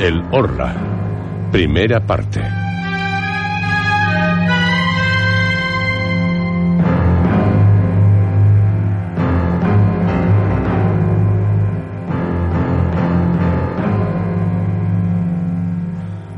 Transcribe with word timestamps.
el 0.00 0.22
Orla, 0.32 0.74
primera 1.52 2.00
parte. 2.00 2.40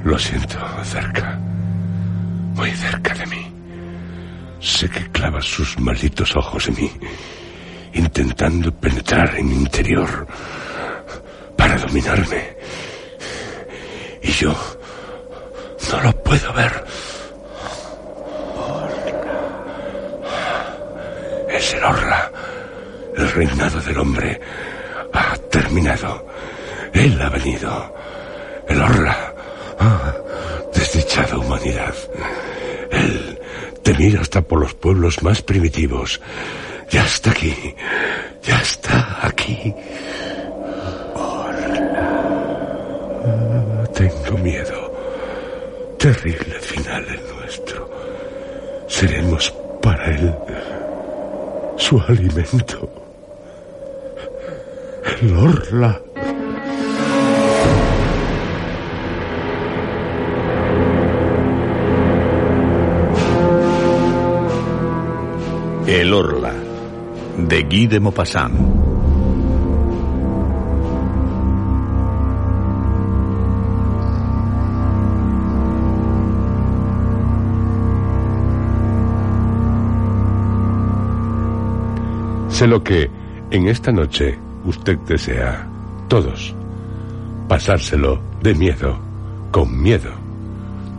Lo 0.04 0.18
siento, 0.18 0.58
cerca, 0.84 1.38
muy 2.54 2.70
cerca 2.70 3.14
de 3.14 3.26
mí. 3.26 3.52
Sé 4.60 4.88
que 4.88 5.10
clava 5.10 5.40
sus 5.40 5.78
malditos 5.78 6.36
ojos 6.36 6.68
en 6.68 6.74
mí, 6.76 6.90
intentando 7.94 8.72
penetrar 8.72 9.34
en 9.36 9.48
mi 9.48 9.54
interior 9.56 10.26
para 11.56 11.76
dominarme. 11.78 12.55
Yo 14.38 14.54
no 15.90 16.00
lo 16.02 16.12
puedo 16.22 16.52
ver. 16.52 16.84
Es 21.48 21.72
el 21.72 21.82
Orla. 21.84 22.30
El 23.16 23.30
reinado 23.32 23.80
del 23.80 23.98
hombre 23.98 24.38
ha 25.14 25.36
terminado. 25.50 26.26
Él 26.92 27.18
ha 27.22 27.30
venido. 27.30 27.94
El 28.68 28.82
Orla. 28.82 29.34
Desdichada 30.74 31.38
humanidad. 31.38 31.94
Él 32.90 33.40
temido 33.82 34.20
hasta 34.20 34.42
por 34.42 34.60
los 34.60 34.74
pueblos 34.74 35.22
más 35.22 35.40
primitivos. 35.40 36.20
Ya 36.90 37.06
está 37.06 37.30
aquí. 37.30 37.74
Ya 38.42 38.58
está 38.58 39.18
aquí. 39.22 39.74
Tengo 43.96 44.36
miedo. 44.38 44.92
Terrible 45.98 46.60
final 46.60 47.02
el 47.08 47.34
nuestro. 47.34 47.90
Seremos 48.86 49.50
para 49.80 50.14
él 50.14 50.34
su 51.76 51.98
alimento. 52.00 52.90
El 55.22 55.34
orla. 55.34 56.00
El 65.86 66.12
Orla, 66.12 66.52
de 67.38 67.62
Guy 67.62 67.86
de 67.86 68.00
Maupassant. 68.00 68.85
Sé 82.56 82.66
lo 82.66 82.82
que 82.82 83.10
en 83.50 83.68
esta 83.68 83.92
noche 83.92 84.38
usted 84.64 84.96
desea, 85.00 85.68
todos, 86.08 86.56
pasárselo 87.48 88.18
de 88.40 88.54
miedo, 88.54 88.98
con 89.50 89.82
miedo, 89.82 90.10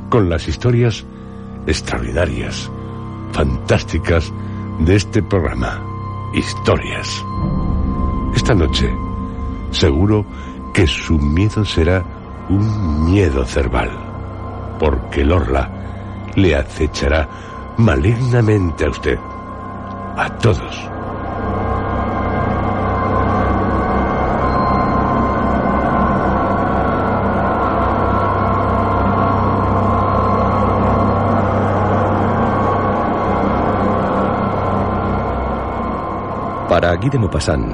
con 0.08 0.30
las 0.30 0.48
historias 0.48 1.04
extraordinarias, 1.66 2.70
fantásticas 3.32 4.32
de 4.82 4.98
este 4.98 5.24
programa, 5.24 5.82
Historias. 6.36 7.26
Esta 8.36 8.54
noche, 8.54 8.96
seguro 9.72 10.28
que 10.76 10.86
su 10.86 11.18
miedo 11.18 11.66
será 11.66 12.06
un 12.50 13.12
miedo 13.12 13.44
cerval, 13.46 13.90
porque 14.78 15.22
el 15.22 15.32
Orla 15.32 15.72
le 16.36 16.56
acechará 16.56 17.28
malignamente 17.78 18.86
a 18.86 18.92
usted, 18.92 19.18
a 20.18 20.30
todos. 20.38 20.87
Guy 37.08 37.12
de 37.12 37.20
Maupassant, 37.20 37.74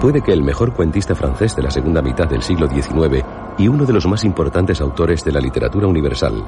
puede 0.00 0.22
que 0.22 0.32
el 0.32 0.44
mejor 0.44 0.74
cuentista 0.74 1.16
francés 1.16 1.56
de 1.56 1.62
la 1.62 1.72
segunda 1.72 2.00
mitad 2.00 2.28
del 2.28 2.40
siglo 2.40 2.68
XIX 2.68 3.24
y 3.58 3.66
uno 3.66 3.84
de 3.84 3.92
los 3.92 4.06
más 4.06 4.22
importantes 4.22 4.80
autores 4.80 5.24
de 5.24 5.32
la 5.32 5.40
literatura 5.40 5.88
universal, 5.88 6.46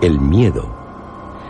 el 0.00 0.20
miedo, 0.20 0.68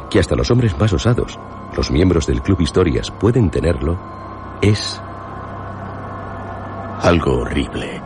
que 0.09 0.21
hasta 0.21 0.37
los 0.37 0.51
hombres 0.51 0.79
más 0.79 0.91
osados, 0.95 1.39
los 1.77 1.91
miembros 1.91 2.27
del 2.27 2.41
Club 2.41 2.63
Historias, 2.63 3.11
pueden 3.11 3.51
tenerlo, 3.51 3.99
es 4.63 5.03
algo 7.03 7.41
horrible, 7.41 8.01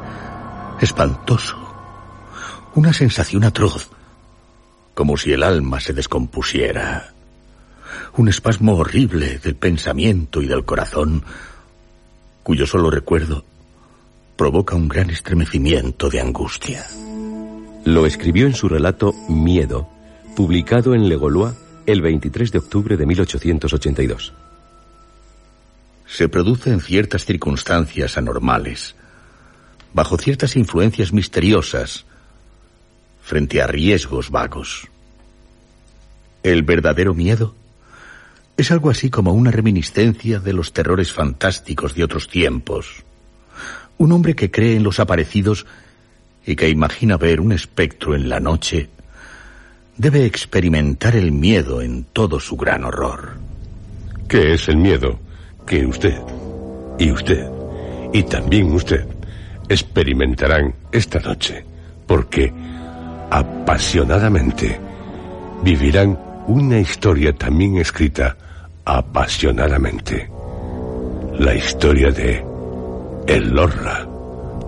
espantoso, 0.81 1.59
una 2.75 2.93
sensación 2.93 3.45
atroz, 3.45 3.89
como 4.95 5.17
si 5.17 5.33
el 5.33 5.45
alma 5.45 5.79
se 5.79 5.93
descompusiera 5.93 7.13
un 8.17 8.29
espasmo 8.29 8.77
horrible 8.77 9.39
del 9.39 9.55
pensamiento 9.55 10.43
y 10.43 10.47
del 10.47 10.65
corazón, 10.65 11.25
cuyo 12.43 12.67
solo 12.67 12.91
recuerdo 12.91 13.45
provoca 14.37 14.75
un 14.75 14.89
gran 14.89 15.11
estremecimiento 15.11 16.09
de 16.09 16.21
angustia. 16.21 16.87
Lo 17.85 18.07
escribió 18.07 18.47
en 18.47 18.55
su 18.55 18.69
relato 18.69 19.13
Miedo, 19.29 19.89
publicado 20.35 20.95
en 20.95 21.09
Le 21.09 21.17
Gaulois 21.17 21.55
el 21.87 22.01
23 22.01 22.53
de 22.53 22.59
octubre 22.59 22.97
de 22.97 23.07
1882. 23.07 24.33
Se 26.07 26.29
produce 26.29 26.71
en 26.71 26.81
ciertas 26.81 27.25
circunstancias 27.25 28.19
anormales, 28.19 28.95
bajo 29.93 30.17
ciertas 30.19 30.57
influencias 30.57 31.13
misteriosas, 31.13 32.05
frente 33.23 33.63
a 33.63 33.67
riesgos 33.67 34.31
vagos. 34.31 34.89
El 36.43 36.63
verdadero 36.63 37.15
miedo 37.15 37.55
es 38.57 38.71
algo 38.71 38.91
así 38.91 39.11
como 39.11 39.33
una 39.33 39.51
reminiscencia 39.51 40.39
de 40.39 40.53
los 40.53 40.73
terrores 40.73 41.13
fantásticos 41.13 41.95
de 41.95 42.05
otros 42.05 42.29
tiempos. 42.29 43.05
Un 43.99 44.13
hombre 44.13 44.35
que 44.35 44.51
cree 44.51 44.77
en 44.77 44.83
los 44.83 45.01
aparecidos 45.01 45.67
y 46.47 46.57
que 46.57 46.69
imagina 46.69 47.17
ver 47.17 47.41
un 47.41 47.53
espectro 47.53 48.15
en 48.15 48.29
la 48.29 48.41
noche, 48.41 48.89
debe 49.97 50.25
experimentar 50.25 51.17
el 51.17 51.33
miedo 51.33 51.83
en 51.83 52.05
todo 52.05 52.41
su 52.41 52.57
gran 52.57 52.85
horror. 52.85 53.35
¿Qué 54.29 54.55
es 54.55 54.69
el 54.69 54.77
miedo? 54.77 55.19
Que 55.67 55.87
usted, 55.87 56.19
y 56.99 57.11
usted, 57.11 57.47
y 58.13 58.23
también 58.25 58.73
usted, 58.73 59.07
experimentarán 59.69 60.75
esta 60.91 61.21
noche, 61.21 61.65
porque 62.07 62.53
apasionadamente 63.31 64.79
vivirán 65.63 66.19
una 66.53 66.79
historia 66.79 67.33
también 67.33 67.79
escrita 67.79 68.37
apasionadamente. 68.85 70.31
La 71.39 71.55
historia 71.55 72.11
de 72.11 72.45
El 73.27 73.55
Lorra, 73.55 74.07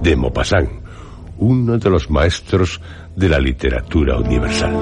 de 0.01 0.17
Maupassant, 0.17 0.71
uno 1.37 1.77
de 1.77 1.91
los 1.91 2.09
maestros 2.09 2.81
de 3.15 3.29
la 3.29 3.39
literatura 3.39 4.17
universal. 4.17 4.73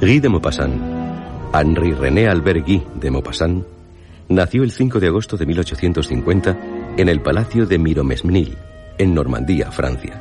Guy 0.00 0.20
de 0.20 0.28
Maupassant, 0.30 0.97
Henri 1.52 1.92
René 1.92 2.28
Albert 2.28 2.66
Guy 2.66 2.82
de 2.94 3.10
Maupassant, 3.10 3.64
nació 4.28 4.62
el 4.62 4.70
5 4.70 5.00
de 5.00 5.06
agosto 5.06 5.36
de 5.36 5.46
1850 5.46 6.58
en 6.96 7.08
el 7.08 7.20
Palacio 7.20 7.66
de 7.66 7.78
Miromesnil, 7.78 8.56
en 8.98 9.14
Normandía, 9.14 9.70
Francia. 9.70 10.20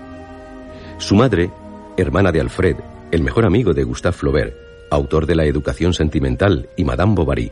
Su 0.97 1.15
madre, 1.15 1.51
hermana 1.97 2.31
de 2.31 2.39
Alfred, 2.39 2.77
el 3.11 3.23
mejor 3.23 3.45
amigo 3.45 3.73
de 3.73 3.83
Gustave 3.83 4.15
Flaubert, 4.15 4.55
autor 4.89 5.25
de 5.25 5.35
La 5.35 5.45
Educación 5.45 5.93
Sentimental 5.93 6.69
y 6.77 6.85
Madame 6.85 7.15
Bovary, 7.15 7.51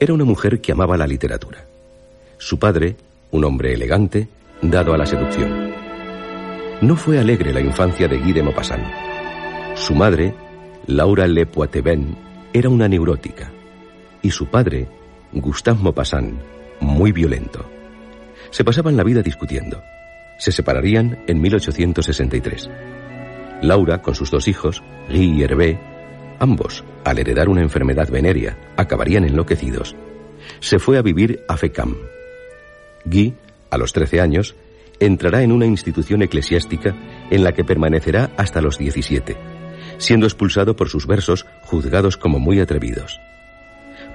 era 0.00 0.12
una 0.12 0.24
mujer 0.24 0.60
que 0.60 0.72
amaba 0.72 0.96
la 0.96 1.06
literatura. 1.06 1.64
Su 2.38 2.58
padre, 2.58 2.96
un 3.30 3.44
hombre 3.44 3.72
elegante, 3.72 4.28
dado 4.60 4.92
a 4.92 4.98
la 4.98 5.06
seducción. 5.06 5.70
No 6.80 6.96
fue 6.96 7.18
alegre 7.18 7.52
la 7.52 7.60
infancia 7.60 8.08
de 8.08 8.18
Guy 8.18 8.32
de 8.32 8.42
Maupassant. 8.42 8.84
Su 9.76 9.94
madre, 9.94 10.34
Laura 10.86 11.26
Le 11.26 11.46
Poitevin, 11.46 12.25
era 12.52 12.68
una 12.68 12.88
neurótica. 12.88 13.50
Y 14.22 14.30
su 14.30 14.46
padre, 14.46 14.88
Gustave 15.32 15.82
Maupassant, 15.82 16.34
muy 16.80 17.12
violento. 17.12 17.64
Se 18.50 18.64
pasaban 18.64 18.96
la 18.96 19.04
vida 19.04 19.22
discutiendo. 19.22 19.82
Se 20.38 20.52
separarían 20.52 21.18
en 21.26 21.40
1863. 21.40 22.70
Laura, 23.62 24.02
con 24.02 24.14
sus 24.14 24.30
dos 24.30 24.48
hijos, 24.48 24.82
Guy 25.08 25.38
y 25.38 25.42
Hervé, 25.42 25.78
ambos, 26.38 26.84
al 27.04 27.18
heredar 27.18 27.48
una 27.48 27.62
enfermedad 27.62 28.08
venérea, 28.10 28.56
acabarían 28.76 29.24
enloquecidos. 29.24 29.96
Se 30.60 30.78
fue 30.78 30.98
a 30.98 31.02
vivir 31.02 31.40
a 31.48 31.56
Fecam. 31.56 31.96
Guy, 33.04 33.34
a 33.70 33.78
los 33.78 33.92
13 33.92 34.20
años, 34.20 34.54
entrará 35.00 35.42
en 35.42 35.52
una 35.52 35.66
institución 35.66 36.22
eclesiástica 36.22 36.94
en 37.30 37.44
la 37.44 37.52
que 37.52 37.64
permanecerá 37.64 38.30
hasta 38.36 38.60
los 38.60 38.78
17, 38.78 39.36
siendo 39.98 40.26
expulsado 40.26 40.76
por 40.76 40.88
sus 40.88 41.06
versos 41.06 41.46
juzgados 41.62 42.16
como 42.16 42.38
muy 42.38 42.60
atrevidos. 42.60 43.20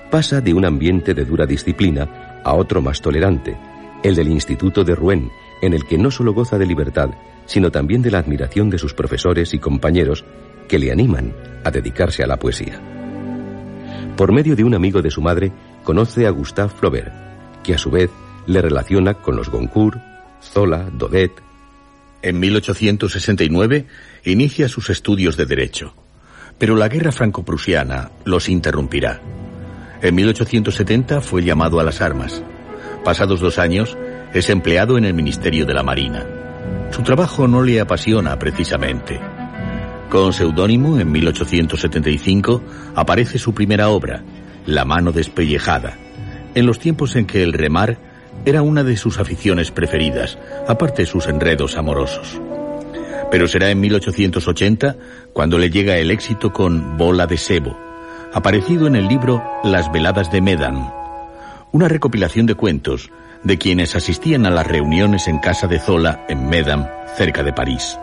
Pasa 0.10 0.42
de 0.42 0.54
un 0.54 0.66
ambiente 0.66 1.14
de 1.14 1.26
dura 1.26 1.46
disciplina 1.46 2.42
a 2.44 2.54
otro 2.54 2.82
más 2.82 3.02
tolerante, 3.02 3.58
el 4.04 4.16
del 4.16 4.28
Instituto 4.28 4.84
de 4.84 4.96
Rouen, 4.96 5.30
en 5.62 5.74
el 5.74 5.86
que 5.86 5.98
no 5.98 6.12
solo 6.12 6.34
goza 6.34 6.58
de 6.58 6.66
libertad, 6.66 7.12
sino 7.46 7.72
también 7.72 8.02
de 8.02 8.12
la 8.12 8.20
admiración 8.20 8.70
de 8.70 8.78
sus 8.78 8.94
profesores 8.94 9.54
y 9.54 9.60
compañeros 9.60 10.26
que 10.68 10.80
le 10.80 10.92
animan 10.92 11.34
a 11.64 11.72
dedicarse 11.72 12.24
a 12.24 12.28
la 12.28 12.38
poesía. 12.38 12.80
Por 14.18 14.32
medio 14.32 14.56
de 14.56 14.64
un 14.64 14.74
amigo 14.74 15.02
de 15.02 15.12
su 15.12 15.22
madre, 15.22 15.52
conoce 15.84 16.28
a 16.28 16.30
Gustave 16.32 16.70
Flaubert, 16.70 17.14
que 17.64 17.74
a 17.74 17.78
su 17.78 17.92
vez 17.92 18.10
le 18.46 18.62
relaciona 18.62 19.16
con 19.16 19.36
los 19.36 19.50
Goncourt, 19.50 20.00
Zola, 20.42 20.90
Daudet. 20.92 21.51
En 22.22 22.40
1869 22.40 23.88
inicia 24.26 24.68
sus 24.68 24.90
estudios 24.92 25.38
de 25.38 25.46
Derecho, 25.48 25.96
pero 26.60 26.76
la 26.76 26.88
guerra 26.88 27.12
franco-prusiana 27.12 28.12
los 28.26 28.48
interrumpirá. 28.48 29.22
En 30.04 30.16
1870 30.16 31.22
fue 31.22 31.44
llamado 31.44 31.80
a 31.80 31.84
las 31.84 32.02
armas. 32.02 32.44
Pasados 33.04 33.40
dos 33.40 33.58
años, 33.58 33.98
es 34.34 34.50
empleado 34.50 34.98
en 34.98 35.06
el 35.06 35.14
Ministerio 35.16 35.66
de 35.66 35.74
la 35.74 35.84
Marina. 35.84 36.26
Su 36.92 37.02
trabajo 37.02 37.48
no 37.48 37.64
le 37.64 37.82
apasiona 37.82 38.38
precisamente. 38.38 39.20
Con 40.10 40.34
seudónimo, 40.34 41.00
en 41.00 41.12
1875, 41.12 42.62
aparece 42.96 43.40
su 43.40 43.54
primera 43.54 43.90
obra, 43.90 44.24
La 44.68 44.86
mano 44.86 45.12
despellejada, 45.12 45.98
en 46.54 46.68
los 46.68 46.78
tiempos 46.78 47.16
en 47.16 47.26
que 47.26 47.42
el 47.42 47.54
remar 47.54 48.11
era 48.46 48.62
una 48.62 48.84
de 48.84 48.98
sus 48.98 49.20
aficiones 49.20 49.72
preferidas, 49.72 50.38
aparte 50.68 51.06
sus 51.06 51.28
enredos 51.28 51.78
amorosos. 51.78 52.40
Pero 53.30 53.48
será 53.48 53.70
en 53.70 53.80
1880 53.80 54.96
cuando 55.34 55.58
le 55.58 55.70
llega 55.70 55.98
el 55.98 56.12
éxito 56.12 56.52
con 56.52 56.98
Bola 56.98 57.28
de 57.28 57.38
Sebo, 57.38 57.78
aparecido 58.34 58.88
en 58.88 58.96
el 58.96 59.08
libro 59.08 59.44
Las 59.64 59.92
veladas 59.92 60.32
de 60.32 60.42
Medan, 60.42 60.92
una 61.72 61.88
recopilación 61.88 62.46
de 62.46 62.56
cuentos 62.56 63.10
de 63.44 63.58
quienes 63.58 63.96
asistían 63.96 64.46
a 64.46 64.52
las 64.52 64.68
reuniones 64.68 65.28
en 65.28 65.40
casa 65.40 65.68
de 65.68 65.80
Zola 65.80 66.26
en 66.28 66.48
Medam, 66.48 66.88
cerca 67.16 67.44
de 67.44 67.54
París. 67.54 67.98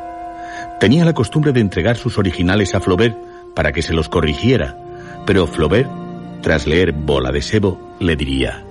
Tenía 0.81 1.05
la 1.05 1.12
costumbre 1.12 1.52
de 1.52 1.61
entregar 1.61 1.96
sus 1.96 2.19
originales 2.19 2.75
a 2.75 2.81
Flaubert 2.81 3.17
para 3.55 3.73
que 3.73 3.82
se 3.82 3.93
los 3.93 4.08
corrigiera, 4.08 4.76
pero 5.26 5.46
Flaubert, 5.46 5.91
tras 6.43 6.67
leer 6.67 6.93
Bola 6.93 7.31
de 7.31 7.43
Sebo, 7.43 7.96
le 8.00 8.17
diría, 8.17 8.64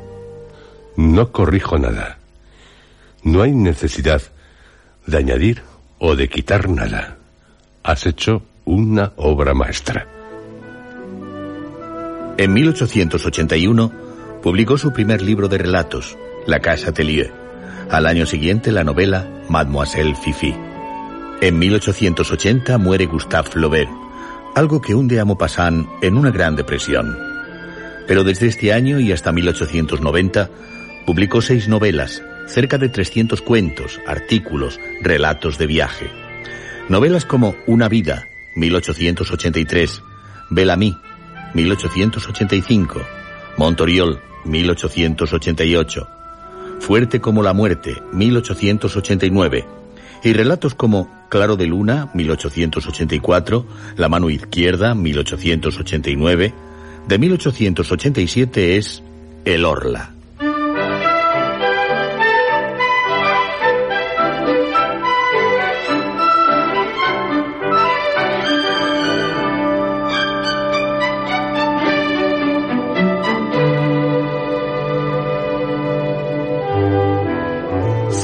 No 0.97 1.31
corrijo 1.31 1.77
nada. 1.77 2.17
No 3.21 3.43
hay 3.43 3.51
necesidad 3.51 4.23
de 5.05 5.17
añadir 5.17 5.61
o 5.99 6.15
de 6.15 6.27
quitar 6.27 6.69
nada. 6.69 7.17
Has 7.83 8.07
hecho 8.07 8.41
una 8.65 9.13
obra 9.15 9.53
maestra. 9.53 10.07
En 12.39 12.51
1881 12.51 13.91
publicó 14.41 14.79
su 14.79 14.91
primer 14.91 15.21
libro 15.21 15.47
de 15.47 15.59
relatos, 15.59 16.17
La 16.47 16.61
Casa 16.61 16.89
Atelier. 16.89 17.31
Al 17.91 18.07
año 18.07 18.25
siguiente 18.25 18.71
la 18.71 18.83
novela 18.83 19.27
Mademoiselle 19.49 20.15
Fifi. 20.15 20.55
En 21.41 21.59
1880 21.59 22.75
muere 22.79 23.05
Gustave 23.05 23.47
Flaubert, 23.47 23.91
algo 24.55 24.81
que 24.81 24.95
hunde 24.95 25.19
a 25.19 25.25
Maupassant 25.25 25.87
en 26.01 26.17
una 26.17 26.31
gran 26.31 26.55
depresión. 26.55 27.15
Pero 28.07 28.23
desde 28.23 28.47
este 28.47 28.73
año 28.73 28.99
y 28.99 29.11
hasta 29.11 29.31
1890 29.31 30.49
publicó 31.07 31.41
seis 31.41 31.69
novelas, 31.69 32.21
cerca 32.47 32.77
de 32.77 32.89
300 32.89 33.41
cuentos, 33.41 34.01
artículos, 34.05 34.77
relatos 35.01 35.57
de 35.57 35.65
viaje. 35.65 36.11
Novelas 36.89 37.23
como 37.23 37.55
Una 37.65 37.87
vida, 37.87 38.27
1883, 38.57 40.03
Bellamy, 40.49 40.97
1885, 41.53 43.01
Montoriol, 43.57 44.19
1888, 44.43 46.09
Fuerte 46.81 47.21
como 47.21 47.41
la 47.41 47.53
muerte, 47.53 47.95
1889, 48.11 49.65
y 50.25 50.33
relatos 50.33 50.75
como 50.75 51.09
Claro 51.29 51.55
de 51.55 51.67
Luna, 51.67 52.11
1884, 52.15 53.65
La 53.95 54.09
mano 54.09 54.29
izquierda, 54.29 54.93
1889, 54.93 56.53
de 57.07 57.17
1887 57.17 58.75
es 58.75 59.01
El 59.45 59.63
Orla. 59.63 60.16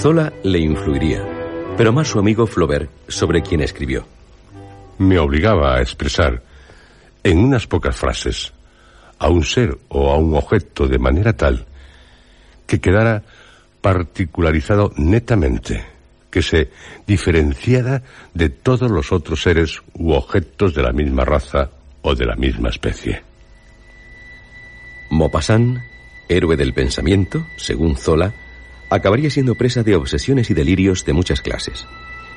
Zola 0.03 0.33
le 0.43 0.59
influiría, 0.59 1.25
pero 1.77 1.93
más 1.93 2.09
su 2.09 2.19
amigo 2.19 2.45
Flaubert, 2.45 2.91
sobre 3.07 3.41
quien 3.41 3.61
escribió. 3.61 4.05
Me 4.97 5.17
obligaba 5.17 5.77
a 5.77 5.81
expresar, 5.81 6.43
en 7.23 7.37
unas 7.37 7.67
pocas 7.67 7.95
frases, 7.95 8.51
a 9.17 9.29
un 9.29 9.45
ser 9.45 9.77
o 9.87 10.11
a 10.11 10.17
un 10.17 10.35
objeto 10.35 10.89
de 10.89 10.99
manera 10.99 11.31
tal 11.31 11.65
que 12.67 12.81
quedara 12.81 13.23
particularizado 13.79 14.91
netamente, 14.97 15.85
que 16.29 16.41
se 16.41 16.69
diferenciara 17.07 18.03
de 18.33 18.49
todos 18.49 18.91
los 18.91 19.13
otros 19.13 19.41
seres 19.41 19.81
u 19.93 20.11
objetos 20.11 20.75
de 20.75 20.83
la 20.83 20.91
misma 20.91 21.23
raza 21.23 21.69
o 22.01 22.13
de 22.13 22.25
la 22.25 22.35
misma 22.35 22.67
especie. 22.67 23.23
Maupassant, 25.11 25.77
héroe 26.27 26.57
del 26.57 26.73
pensamiento, 26.73 27.47
según 27.55 27.95
Zola, 27.95 28.42
acabaría 28.93 29.31
siendo 29.31 29.55
presa 29.55 29.81
de 29.81 29.95
obsesiones 29.95 30.51
y 30.51 30.53
delirios 30.53 31.03
de 31.03 31.13
muchas 31.13 31.41
clases, 31.41 31.87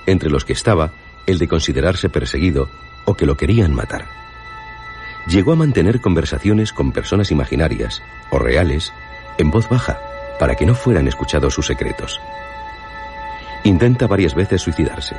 entre 0.07 0.31
los 0.31 0.47
que 0.47 0.55
estaba 0.55 0.93
el 1.27 1.39
de 1.39 1.49
considerarse 1.49 2.09
perseguido 2.09 2.71
o 3.05 3.15
que 3.15 3.27
lo 3.27 3.37
querían 3.37 3.75
matar. 3.75 4.07
Llegó 5.29 5.53
a 5.53 5.57
mantener 5.57 6.01
conversaciones 6.01 6.73
con 6.73 6.93
personas 6.93 7.31
imaginarias 7.31 8.03
o 8.31 8.39
reales 8.39 8.93
en 9.37 9.51
voz 9.51 9.69
baja 9.69 10.01
para 10.39 10.55
que 10.55 10.65
no 10.65 10.75
fueran 10.75 11.09
escuchados 11.09 11.53
sus 11.53 11.67
secretos. 11.67 12.21
Intenta 13.65 14.07
varias 14.07 14.35
veces 14.35 14.63
suicidarse. 14.63 15.17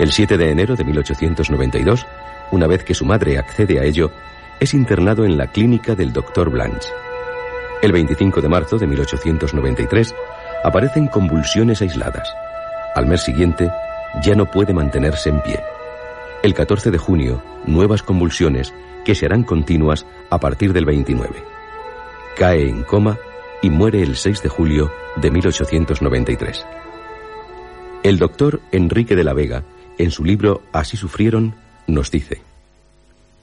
El 0.00 0.10
7 0.10 0.36
de 0.36 0.50
enero 0.50 0.74
de 0.74 0.82
1892, 0.82 2.06
una 2.50 2.66
vez 2.66 2.82
que 2.82 2.94
su 2.94 3.04
madre 3.04 3.38
accede 3.38 3.78
a 3.78 3.84
ello, 3.84 4.10
es 4.58 4.74
internado 4.74 5.24
en 5.24 5.38
la 5.38 5.46
clínica 5.46 5.94
del 5.94 6.12
Dr. 6.12 6.50
Blanche. 6.50 6.88
El 7.82 7.92
25 7.92 8.40
de 8.40 8.48
marzo 8.48 8.78
de 8.78 8.86
1893 8.86 10.14
aparecen 10.62 11.06
convulsiones 11.06 11.82
aisladas. 11.82 12.32
Al 12.94 13.06
mes 13.06 13.22
siguiente 13.22 13.70
ya 14.22 14.34
no 14.34 14.50
puede 14.50 14.72
mantenerse 14.72 15.28
en 15.28 15.40
pie. 15.42 15.60
El 16.42 16.54
14 16.54 16.90
de 16.90 16.98
junio, 16.98 17.42
nuevas 17.66 18.02
convulsiones 18.02 18.72
que 19.04 19.14
serán 19.14 19.44
continuas 19.44 20.06
a 20.30 20.40
partir 20.40 20.72
del 20.72 20.84
29. 20.84 21.34
Cae 22.36 22.68
en 22.68 22.82
coma 22.82 23.18
y 23.62 23.70
muere 23.70 24.02
el 24.02 24.16
6 24.16 24.42
de 24.42 24.48
julio 24.48 24.90
de 25.16 25.30
1893. 25.30 26.66
El 28.02 28.18
doctor 28.18 28.60
Enrique 28.72 29.14
de 29.14 29.24
la 29.24 29.34
Vega, 29.34 29.64
en 29.98 30.10
su 30.10 30.24
libro 30.24 30.62
Así 30.72 30.96
sufrieron, 30.96 31.54
nos 31.86 32.10
dice. 32.10 32.40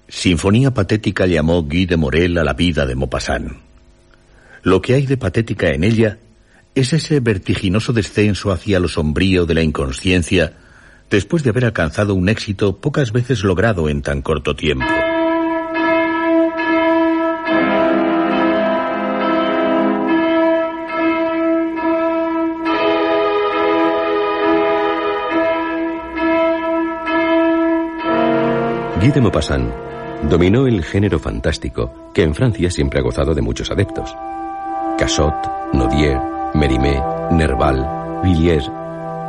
Sinfonía 0.07 0.73
patética 0.73 1.27
llamó 1.27 1.61
Guy 1.63 1.85
de 1.85 1.97
Morel 1.97 2.37
a 2.37 2.43
la 2.43 2.53
vida 2.53 2.85
de 2.85 2.95
Maupassant. 2.95 3.51
Lo 4.63 4.81
que 4.81 4.95
hay 4.95 5.05
de 5.05 5.17
patética 5.17 5.69
en 5.69 5.83
ella 5.83 6.17
es 6.79 6.93
ese 6.93 7.19
vertiginoso 7.19 7.91
descenso 7.91 8.51
hacia 8.51 8.79
lo 8.79 8.87
sombrío 8.87 9.45
de 9.45 9.55
la 9.55 9.63
inconsciencia 9.63 10.53
después 11.09 11.43
de 11.43 11.49
haber 11.49 11.65
alcanzado 11.65 12.13
un 12.13 12.29
éxito 12.29 12.77
pocas 12.77 13.11
veces 13.11 13.43
logrado 13.43 13.89
en 13.89 14.01
tan 14.03 14.21
corto 14.21 14.55
tiempo. 14.55 14.85
Guy 28.99 29.11
de 29.11 29.21
Maupassant 29.21 29.73
dominó 30.29 30.67
el 30.67 30.83
género 30.83 31.17
fantástico 31.17 32.11
que 32.13 32.23
en 32.23 32.35
Francia 32.35 32.69
siempre 32.69 32.99
ha 32.99 33.03
gozado 33.03 33.33
de 33.33 33.41
muchos 33.41 33.71
adeptos. 33.71 34.13
Cassot, 34.97 35.33
Nodier, 35.73 36.36
Mérimée, 36.53 37.01
Nerval, 37.31 38.21
Villiers, 38.23 38.69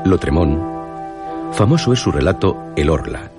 Lotremont. 0.05 0.59
Famoso 1.53 1.93
es 1.93 1.99
su 1.99 2.11
relato 2.11 2.57
El 2.77 2.91
Orla. 2.91 3.31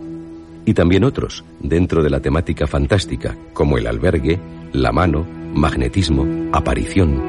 Y 0.66 0.74
también 0.74 1.04
otros, 1.04 1.44
dentro 1.60 2.04
de 2.04 2.10
la 2.10 2.20
temática 2.20 2.68
fantástica, 2.68 3.36
como 3.54 3.78
El 3.78 3.88
Albergue, 3.88 4.40
La 4.74 4.92
Mano, 4.92 5.26
Magnetismo, 5.54 6.28
Aparición. 6.52 7.22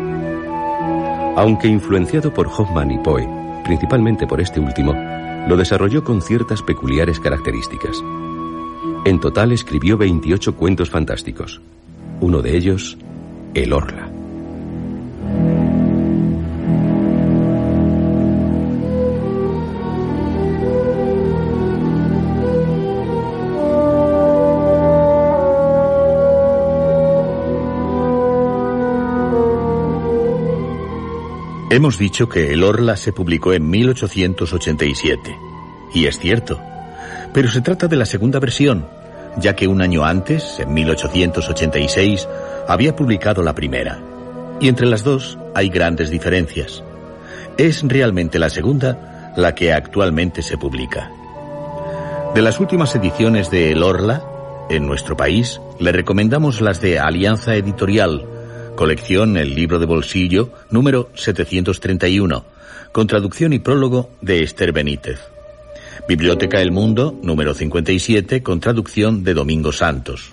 Aunque 1.36 1.68
influenciado 1.68 2.34
por 2.34 2.48
Hoffman 2.48 2.90
y 2.90 2.98
Poe, 2.98 3.26
principalmente 3.64 4.26
por 4.26 4.40
este 4.40 4.60
último, 4.60 4.94
lo 5.48 5.56
desarrolló 5.56 6.04
con 6.04 6.20
ciertas 6.20 6.62
peculiares 6.62 7.18
características. 7.20 8.02
En 9.06 9.20
total 9.20 9.52
escribió 9.52 9.96
28 9.96 10.54
cuentos 10.56 10.90
fantásticos. 10.90 11.60
Uno 12.20 12.42
de 12.42 12.56
ellos, 12.56 12.98
El 13.54 13.72
Orla. 13.72 14.19
Hemos 31.72 31.98
dicho 31.98 32.28
que 32.28 32.52
El 32.52 32.64
Orla 32.64 32.96
se 32.96 33.12
publicó 33.12 33.52
en 33.52 33.70
1887. 33.70 35.38
Y 35.94 36.06
es 36.06 36.18
cierto. 36.18 36.60
Pero 37.32 37.48
se 37.48 37.60
trata 37.60 37.86
de 37.86 37.94
la 37.94 38.06
segunda 38.06 38.40
versión, 38.40 38.88
ya 39.36 39.54
que 39.54 39.68
un 39.68 39.80
año 39.80 40.04
antes, 40.04 40.58
en 40.58 40.74
1886, 40.74 42.28
había 42.66 42.96
publicado 42.96 43.44
la 43.44 43.54
primera. 43.54 44.02
Y 44.60 44.66
entre 44.66 44.88
las 44.88 45.04
dos 45.04 45.38
hay 45.54 45.68
grandes 45.68 46.10
diferencias. 46.10 46.82
Es 47.56 47.84
realmente 47.86 48.40
la 48.40 48.50
segunda 48.50 49.32
la 49.36 49.54
que 49.54 49.72
actualmente 49.72 50.42
se 50.42 50.58
publica. 50.58 51.12
De 52.34 52.42
las 52.42 52.58
últimas 52.58 52.96
ediciones 52.96 53.48
de 53.48 53.70
El 53.70 53.84
Orla, 53.84 54.24
en 54.70 54.88
nuestro 54.88 55.16
país, 55.16 55.60
le 55.78 55.92
recomendamos 55.92 56.60
las 56.60 56.80
de 56.80 56.98
Alianza 56.98 57.54
Editorial, 57.54 58.26
Colección 58.80 59.36
El 59.36 59.54
Libro 59.54 59.78
de 59.78 59.84
Bolsillo, 59.84 60.54
número 60.70 61.10
731, 61.14 62.46
con 62.92 63.06
traducción 63.06 63.52
y 63.52 63.58
prólogo 63.58 64.08
de 64.22 64.42
Esther 64.42 64.72
Benítez. 64.72 65.20
Biblioteca 66.08 66.62
El 66.62 66.72
Mundo, 66.72 67.14
número 67.22 67.52
57, 67.52 68.42
con 68.42 68.58
traducción 68.58 69.22
de 69.22 69.34
Domingo 69.34 69.70
Santos. 69.70 70.32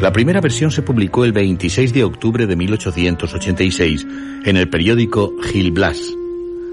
La 0.00 0.14
primera 0.14 0.40
versión 0.40 0.70
se 0.70 0.80
publicó 0.80 1.26
el 1.26 1.32
26 1.32 1.92
de 1.92 2.04
octubre 2.04 2.46
de 2.46 2.56
1886 2.56 4.06
en 4.46 4.56
el 4.56 4.70
periódico 4.70 5.34
Gil 5.42 5.72
Blas. 5.72 6.00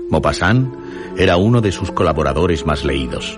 Maupassant 0.09 0.73
era 1.17 1.35
uno 1.35 1.59
de 1.59 1.73
sus 1.73 1.91
colaboradores 1.91 2.65
más 2.65 2.85
leídos. 2.85 3.37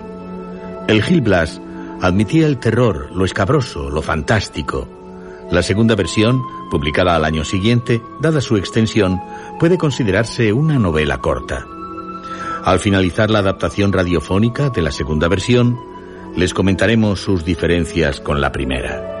El 0.86 1.02
Gil 1.02 1.22
Blas 1.22 1.60
admitía 2.00 2.46
el 2.46 2.58
terror, 2.58 3.10
lo 3.12 3.24
escabroso, 3.24 3.90
lo 3.90 4.00
fantástico, 4.00 5.01
la 5.52 5.62
segunda 5.62 5.94
versión, 5.94 6.42
publicada 6.70 7.14
al 7.14 7.26
año 7.26 7.44
siguiente, 7.44 8.02
dada 8.20 8.40
su 8.40 8.56
extensión, 8.56 9.20
puede 9.60 9.76
considerarse 9.76 10.50
una 10.54 10.78
novela 10.78 11.18
corta. 11.18 11.66
Al 12.64 12.80
finalizar 12.80 13.30
la 13.30 13.40
adaptación 13.40 13.92
radiofónica 13.92 14.70
de 14.70 14.80
la 14.80 14.90
segunda 14.90 15.28
versión, 15.28 15.78
les 16.34 16.54
comentaremos 16.54 17.20
sus 17.20 17.44
diferencias 17.44 18.18
con 18.20 18.40
la 18.40 18.50
primera. 18.50 19.11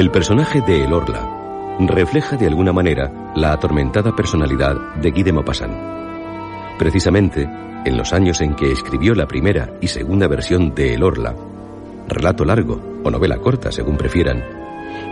El 0.00 0.10
personaje 0.10 0.62
de 0.62 0.82
El 0.82 0.94
Orla 0.94 1.76
refleja 1.78 2.38
de 2.38 2.46
alguna 2.46 2.72
manera 2.72 3.32
la 3.36 3.52
atormentada 3.52 4.16
personalidad 4.16 4.94
de 4.94 5.10
Guy 5.10 5.24
de 5.24 5.32
Maupassant. 5.34 5.74
Precisamente, 6.78 7.42
en 7.84 7.98
los 7.98 8.14
años 8.14 8.40
en 8.40 8.56
que 8.56 8.72
escribió 8.72 9.14
la 9.14 9.26
primera 9.26 9.74
y 9.82 9.88
segunda 9.88 10.26
versión 10.26 10.74
de 10.74 10.94
El 10.94 11.02
Orla, 11.02 11.36
relato 12.08 12.46
largo 12.46 12.80
o 13.04 13.10
novela 13.10 13.36
corta 13.40 13.70
según 13.70 13.98
prefieran, 13.98 14.42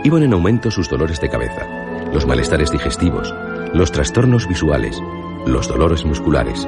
iban 0.03 0.23
en 0.23 0.33
aumento 0.33 0.71
sus 0.71 0.89
dolores 0.89 1.21
de 1.21 1.29
cabeza, 1.29 1.67
los 2.11 2.25
malestares 2.25 2.71
digestivos, 2.71 3.31
los 3.75 3.91
trastornos 3.91 4.47
visuales, 4.47 4.99
los 5.45 5.67
dolores 5.67 6.03
musculares. 6.03 6.67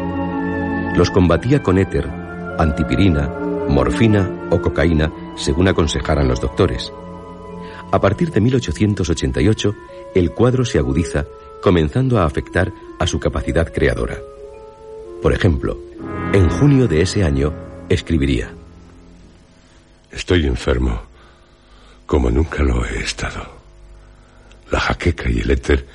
Los 0.95 1.09
combatía 1.09 1.63
con 1.63 1.79
éter, 1.79 2.07
antipirina, 2.59 3.27
morfina 3.67 4.29
o 4.51 4.61
cocaína, 4.61 5.11
según 5.35 5.69
aconsejaran 5.69 6.27
los 6.27 6.39
doctores. 6.39 6.93
A 7.91 8.00
partir 8.00 8.31
de 8.31 8.39
1888, 8.39 9.75
el 10.15 10.31
cuadro 10.31 10.63
se 10.63 10.77
agudiza, 10.77 11.25
comenzando 11.62 12.19
a 12.19 12.25
afectar 12.25 12.71
a 13.00 13.05
su 13.05 13.19
capacidad 13.19 13.71
creadora. 13.71 14.17
Por 15.21 15.33
ejemplo, 15.33 15.77
en 16.33 16.50
junio 16.50 16.88
de 16.88 17.01
ese 17.01 17.24
año 17.24 17.53
escribiría. 17.89 18.53
Estoy 20.10 20.45
enfermo, 20.45 21.01
como 22.05 22.29
nunca 22.29 22.63
lo 22.63 22.86
he 22.86 23.00
estado. 23.00 23.45
La 24.71 24.79
jaqueca 24.79 25.29
y 25.29 25.39
el 25.39 25.51
éter 25.51 25.86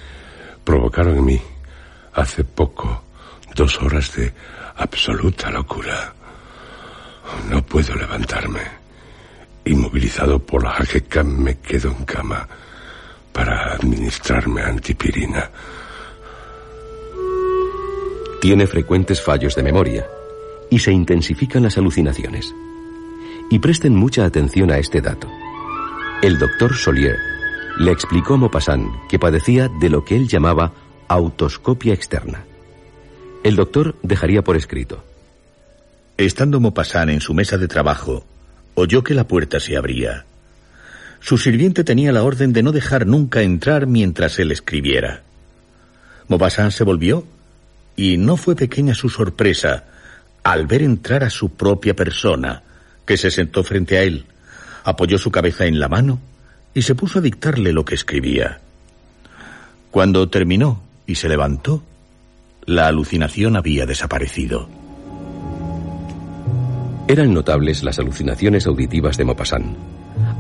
provocaron 0.65 1.17
en 1.17 1.25
mí, 1.25 1.43
hace 2.13 2.45
poco, 2.45 3.03
dos 3.55 3.81
horas 3.81 4.15
de 4.15 4.33
absoluta 4.77 5.51
locura. 5.51 6.13
No 7.49 7.63
puedo 7.65 7.95
levantarme. 7.95 8.86
Inmovilizado 9.67 10.39
por 10.39 10.63
la 10.63 10.71
jaqueca, 10.71 11.25
me 11.25 11.59
quedo 11.59 11.91
en 11.91 12.05
cama 12.05 12.49
para 13.33 13.75
administrarme 13.75 14.63
antipirina. 14.63 15.51
Tiene 18.41 18.69
frecuentes 18.69 19.21
fallos 19.21 19.57
de 19.57 19.65
memoria 19.65 20.07
y 20.71 20.79
se 20.79 20.93
intensifican 20.93 21.65
las 21.65 21.77
alucinaciones. 21.79 22.55
Y 23.51 23.59
presten 23.59 23.95
mucha 23.97 24.25
atención 24.25 24.71
a 24.71 24.79
este 24.79 25.01
dato. 25.01 25.29
El 26.23 26.39
doctor 26.39 26.75
Solier, 26.77 27.19
le 27.79 27.91
explicó 27.91 28.35
a 28.35 28.37
Maupassant 28.37 28.89
que 29.09 29.19
padecía 29.19 29.69
de 29.81 29.91
lo 29.91 30.05
que 30.05 30.15
él 30.15 30.29
llamaba 30.29 30.73
autoscopia 31.09 31.93
externa. 31.93 32.45
El 33.43 33.57
doctor 33.57 33.97
dejaría 34.03 34.43
por 34.43 34.57
escrito. 34.57 35.03
Estando 36.17 36.61
Maupassant 36.61 37.11
en 37.11 37.21
su 37.21 37.35
mesa 37.35 37.59
de 37.59 37.67
trabajo, 37.67 38.25
oyó 38.77 39.03
que 39.03 39.15
la 39.15 39.27
puerta 39.27 39.59
se 39.59 39.77
abría. 39.77 40.27
Su 41.19 41.39
sirviente 41.39 41.83
tenía 41.83 42.13
la 42.13 42.23
orden 42.23 42.53
de 42.53 42.63
no 42.63 42.71
dejar 42.71 43.07
nunca 43.07 43.43
entrar 43.43 43.87
mientras 43.87 44.39
él 44.39 44.53
escribiera. 44.53 45.23
Maupassant 46.29 46.71
se 46.71 46.85
volvió 46.85 47.27
y 47.97 48.19
no 48.19 48.37
fue 48.37 48.55
pequeña 48.55 48.95
su 48.95 49.09
sorpresa 49.09 49.85
al 50.45 50.67
ver 50.67 50.83
entrar 50.83 51.25
a 51.25 51.31
su 51.31 51.57
propia 51.57 51.97
persona, 51.97 52.63
que 53.05 53.17
se 53.17 53.31
sentó 53.31 53.65
frente 53.65 53.99
a 53.99 54.03
él, 54.03 54.27
apoyó 54.85 55.19
su 55.19 55.31
cabeza 55.33 55.67
en 55.67 55.81
la 55.81 55.89
mano 55.89 56.21
y 56.75 56.83
se 56.83 56.95
puso 56.95 57.19
a 57.19 57.23
dictarle 57.23 57.73
lo 57.73 57.85
que 57.85 57.95
escribía. 57.95 58.61
Cuando 59.91 60.29
terminó 60.29 60.83
y 61.07 61.15
se 61.15 61.29
levantó, 61.29 61.83
la 62.67 62.87
alucinación 62.87 63.57
había 63.57 63.87
desaparecido. 63.87 64.86
Eran 67.09 67.33
notables 67.33 67.85
las 67.85 68.01
alucinaciones 68.01 68.67
auditivas 68.67 69.17
de 69.17 69.25
Maupassant, 69.25 69.77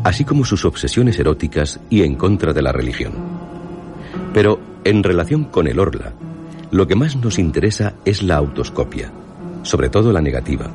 así 0.02 0.24
como 0.24 0.44
sus 0.44 0.64
obsesiones 0.64 1.16
eróticas 1.16 1.78
y 1.90 2.02
en 2.02 2.16
contra 2.16 2.52
de 2.52 2.60
la 2.62 2.72
religión. 2.72 3.12
Pero 4.34 4.58
en 4.82 5.04
relación 5.04 5.44
con 5.44 5.68
el 5.68 5.78
orla, 5.78 6.12
lo 6.72 6.88
que 6.88 6.96
más 6.96 7.14
nos 7.14 7.38
interesa 7.38 7.94
es 8.04 8.24
la 8.24 8.36
autoscopia, 8.36 9.12
sobre 9.62 9.90
todo 9.90 10.12
la 10.12 10.20
negativa, 10.20 10.68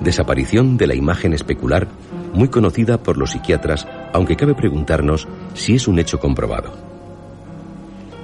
desaparición 0.00 0.76
de 0.76 0.88
la 0.88 0.96
imagen 0.96 1.32
especular 1.32 1.86
muy 2.34 2.48
conocida 2.48 2.98
por 2.98 3.16
los 3.16 3.30
psiquiatras, 3.30 3.86
aunque 4.12 4.34
cabe 4.34 4.54
preguntarnos 4.54 5.28
si 5.54 5.76
es 5.76 5.86
un 5.86 6.00
hecho 6.00 6.18
comprobado. 6.18 6.72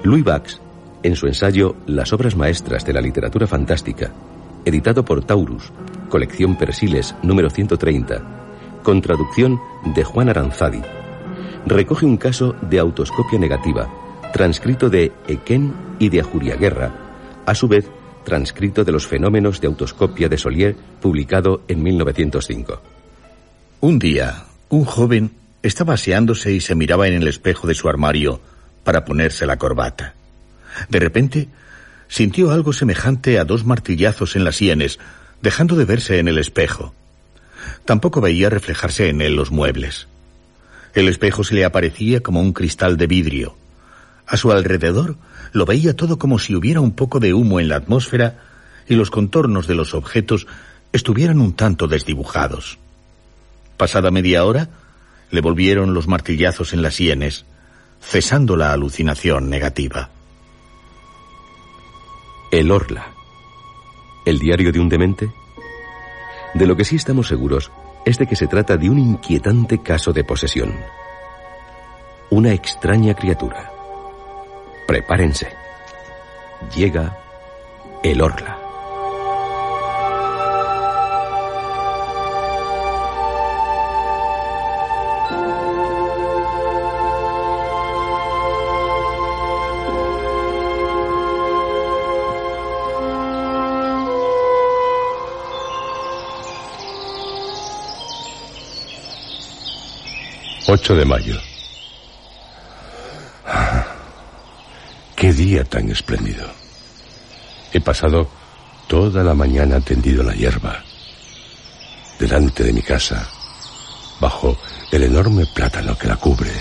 Louis 0.02 0.24
Bax, 0.24 0.60
en 1.04 1.14
su 1.14 1.28
ensayo 1.28 1.76
Las 1.86 2.12
obras 2.12 2.34
maestras 2.34 2.84
de 2.84 2.92
la 2.92 3.00
literatura 3.00 3.46
fantástica, 3.46 4.10
editado 4.64 5.04
por 5.04 5.22
Taurus, 5.24 5.70
colección 6.08 6.56
Persiles 6.56 7.14
número 7.22 7.50
130, 7.50 8.22
con 8.82 9.02
traducción 9.02 9.60
de 9.84 10.04
Juan 10.04 10.28
Aranzadi, 10.28 10.82
recoge 11.66 12.06
un 12.06 12.16
caso 12.16 12.54
de 12.62 12.78
autoscopia 12.78 13.38
negativa, 13.38 13.88
transcrito 14.32 14.90
de 14.90 15.12
Equen 15.26 15.74
y 15.98 16.08
de 16.08 16.22
Guerra, 16.58 16.92
a 17.46 17.54
su 17.54 17.68
vez 17.68 17.86
transcrito 18.24 18.84
de 18.84 18.92
los 18.92 19.06
fenómenos 19.06 19.60
de 19.60 19.68
autoscopia 19.68 20.28
de 20.28 20.36
Solier, 20.36 20.76
publicado 21.00 21.62
en 21.66 21.82
1905. 21.82 22.82
Un 23.80 23.98
día, 23.98 24.44
un 24.68 24.84
joven 24.84 25.30
estaba 25.62 25.94
aseándose 25.94 26.52
y 26.52 26.60
se 26.60 26.74
miraba 26.74 27.08
en 27.08 27.14
el 27.14 27.28
espejo 27.28 27.66
de 27.66 27.74
su 27.74 27.88
armario 27.88 28.40
para 28.84 29.04
ponerse 29.04 29.46
la 29.46 29.56
corbata. 29.56 30.14
De 30.88 30.98
repente, 30.98 31.48
sintió 32.06 32.50
algo 32.50 32.72
semejante 32.72 33.38
a 33.38 33.44
dos 33.44 33.64
martillazos 33.64 34.36
en 34.36 34.44
las 34.44 34.56
sienes, 34.56 34.98
dejando 35.42 35.76
de 35.76 35.84
verse 35.84 36.18
en 36.18 36.28
el 36.28 36.38
espejo. 36.38 36.94
Tampoco 37.84 38.20
veía 38.20 38.50
reflejarse 38.50 39.08
en 39.08 39.20
él 39.20 39.34
los 39.34 39.50
muebles. 39.50 40.08
El 40.94 41.08
espejo 41.08 41.44
se 41.44 41.54
le 41.54 41.64
aparecía 41.64 42.20
como 42.20 42.40
un 42.40 42.52
cristal 42.52 42.96
de 42.96 43.06
vidrio. 43.06 43.56
A 44.26 44.36
su 44.36 44.52
alrededor 44.52 45.16
lo 45.52 45.64
veía 45.64 45.94
todo 45.94 46.18
como 46.18 46.38
si 46.38 46.54
hubiera 46.54 46.80
un 46.80 46.92
poco 46.92 47.20
de 47.20 47.34
humo 47.34 47.60
en 47.60 47.68
la 47.68 47.76
atmósfera 47.76 48.40
y 48.88 48.94
los 48.94 49.10
contornos 49.10 49.66
de 49.66 49.74
los 49.74 49.94
objetos 49.94 50.46
estuvieran 50.92 51.40
un 51.40 51.54
tanto 51.54 51.88
desdibujados. 51.88 52.78
Pasada 53.76 54.10
media 54.10 54.44
hora, 54.44 54.68
le 55.30 55.40
volvieron 55.40 55.94
los 55.94 56.08
martillazos 56.08 56.72
en 56.72 56.82
las 56.82 56.94
sienes, 56.94 57.44
cesando 58.00 58.56
la 58.56 58.72
alucinación 58.72 59.50
negativa. 59.50 60.10
El 62.50 62.70
Orla. 62.70 63.17
¿El 64.28 64.38
diario 64.38 64.70
de 64.70 64.78
un 64.78 64.90
demente? 64.90 65.30
De 66.52 66.66
lo 66.66 66.76
que 66.76 66.84
sí 66.84 66.96
estamos 66.96 67.28
seguros 67.28 67.72
es 68.04 68.18
de 68.18 68.26
que 68.26 68.36
se 68.36 68.46
trata 68.46 68.76
de 68.76 68.90
un 68.90 68.98
inquietante 68.98 69.78
caso 69.78 70.12
de 70.12 70.22
posesión. 70.22 70.76
Una 72.28 72.52
extraña 72.52 73.14
criatura. 73.14 73.72
Prepárense. 74.86 75.48
Llega 76.76 77.16
el 78.02 78.20
Orla. 78.20 78.67
8 100.70 100.96
de 100.96 101.04
mayo. 101.06 101.40
Qué 105.16 105.32
día 105.32 105.64
tan 105.64 105.90
espléndido. 105.90 106.46
He 107.72 107.80
pasado 107.80 108.28
toda 108.86 109.24
la 109.24 109.32
mañana 109.32 109.80
tendido 109.80 110.20
en 110.20 110.26
la 110.26 110.34
hierba, 110.34 110.84
delante 112.18 112.64
de 112.64 112.74
mi 112.74 112.82
casa, 112.82 113.26
bajo 114.20 114.58
el 114.92 115.04
enorme 115.04 115.46
plátano 115.46 115.96
que 115.96 116.06
la 116.06 116.16
cubre, 116.16 116.52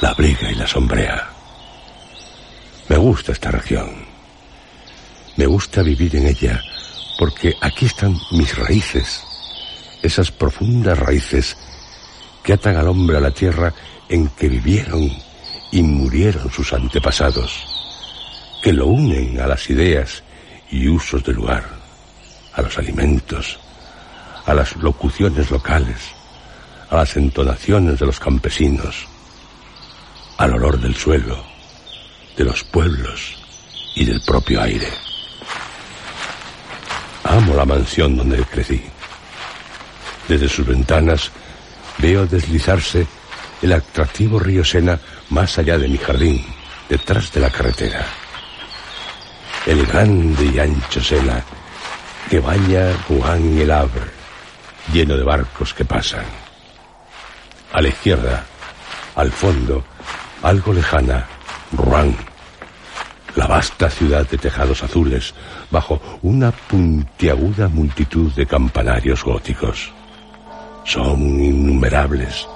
la 0.00 0.08
abriga 0.08 0.50
y 0.50 0.56
la 0.56 0.66
sombrea. 0.66 1.30
Me 2.88 2.96
gusta 2.96 3.30
esta 3.30 3.52
región. 3.52 4.06
Me 5.36 5.46
gusta 5.46 5.82
vivir 5.82 6.16
en 6.16 6.26
ella 6.26 6.60
porque 7.16 7.54
aquí 7.60 7.86
están 7.86 8.18
mis 8.32 8.58
raíces, 8.58 9.22
esas 10.02 10.32
profundas 10.32 10.98
raíces 10.98 11.56
que 12.44 12.52
atan 12.52 12.76
al 12.76 12.86
hombre 12.86 13.16
a 13.16 13.20
la 13.20 13.30
tierra 13.30 13.72
en 14.08 14.28
que 14.28 14.48
vivieron 14.48 15.10
y 15.72 15.82
murieron 15.82 16.52
sus 16.52 16.72
antepasados, 16.74 17.66
que 18.62 18.72
lo 18.72 18.86
unen 18.86 19.40
a 19.40 19.46
las 19.46 19.68
ideas 19.70 20.22
y 20.70 20.86
usos 20.86 21.24
del 21.24 21.36
lugar, 21.36 21.64
a 22.52 22.62
los 22.62 22.78
alimentos, 22.78 23.58
a 24.44 24.52
las 24.52 24.76
locuciones 24.76 25.50
locales, 25.50 25.98
a 26.90 26.96
las 26.96 27.16
entonaciones 27.16 27.98
de 27.98 28.06
los 28.06 28.20
campesinos, 28.20 29.06
al 30.36 30.54
olor 30.54 30.78
del 30.78 30.94
suelo, 30.94 31.42
de 32.36 32.44
los 32.44 32.62
pueblos 32.62 33.36
y 33.96 34.04
del 34.04 34.20
propio 34.20 34.60
aire. 34.60 34.88
Amo 37.24 37.54
la 37.54 37.64
mansión 37.64 38.16
donde 38.16 38.44
crecí. 38.44 38.82
Desde 40.28 40.48
sus 40.48 40.66
ventanas 40.66 41.30
Veo 42.04 42.26
deslizarse 42.26 43.06
el 43.62 43.72
atractivo 43.72 44.38
río 44.38 44.62
Sena 44.62 45.00
más 45.30 45.56
allá 45.56 45.78
de 45.78 45.88
mi 45.88 45.96
jardín, 45.96 46.44
detrás 46.86 47.32
de 47.32 47.40
la 47.40 47.48
carretera. 47.48 48.04
El 49.64 49.86
grande 49.86 50.44
y 50.54 50.58
ancho 50.58 51.02
Sena 51.02 51.42
que 52.28 52.40
baña 52.40 52.92
Juan 53.08 53.56
el 53.56 53.70
Abre, 53.70 54.02
lleno 54.92 55.16
de 55.16 55.22
barcos 55.22 55.72
que 55.72 55.86
pasan. 55.86 56.26
A 57.72 57.80
la 57.80 57.88
izquierda, 57.88 58.44
al 59.16 59.32
fondo, 59.32 59.82
algo 60.42 60.74
lejana, 60.74 61.26
Rouen, 61.72 62.14
la 63.34 63.46
vasta 63.46 63.88
ciudad 63.88 64.28
de 64.28 64.36
tejados 64.36 64.82
azules, 64.82 65.32
bajo 65.70 66.18
una 66.20 66.52
puntiaguda 66.52 67.68
multitud 67.68 68.30
de 68.34 68.44
campanarios 68.44 69.24
góticos 69.24 69.94
son 70.84 71.20
innumerables, 71.42 72.46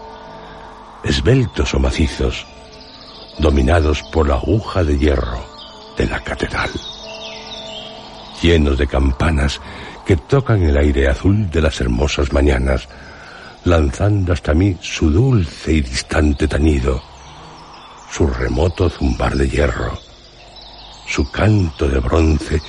esbeltos 1.03 1.75
o 1.75 1.79
macizos, 1.79 2.47
dominados 3.39 4.03
por 4.13 4.29
la 4.29 4.35
aguja 4.35 4.85
de 4.85 4.99
hierro 4.99 5.45
de 5.97 6.07
la 6.07 6.21
catedral, 6.21 6.71
llenos 8.41 8.79
de 8.79 8.87
campanas 8.87 9.61
que 10.07 10.17
tocan 10.17 10.63
el 10.63 10.77
aire 10.77 11.09
azul 11.09 11.51
de 11.51 11.61
las 11.61 11.81
hermosas 11.81 12.33
mañanas, 12.33 12.89
lanzando 13.65 14.33
hasta 14.33 14.55
mí 14.55 14.77
su 14.81 15.11
dulce 15.11 15.73
y 15.73 15.81
distante 15.81 16.47
tañido, 16.47 17.03
su 18.11 18.27
remoto 18.27 18.89
zumbar 18.89 19.37
de 19.37 19.49
hierro, 19.49 19.99
su 21.07 21.31
canto 21.31 21.89
de 21.89 21.99
bronce 21.99 22.61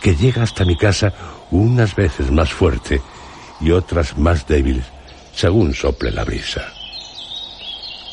que 0.00 0.16
llega 0.16 0.42
hasta 0.42 0.64
mi 0.64 0.76
casa 0.76 1.12
unas 1.50 1.94
veces 1.94 2.30
más 2.30 2.52
fuerte 2.52 3.00
y 3.60 3.70
otras 3.70 4.18
más 4.18 4.46
débiles, 4.46 4.84
según 5.34 5.74
sople 5.74 6.10
la 6.10 6.24
brisa. 6.24 6.72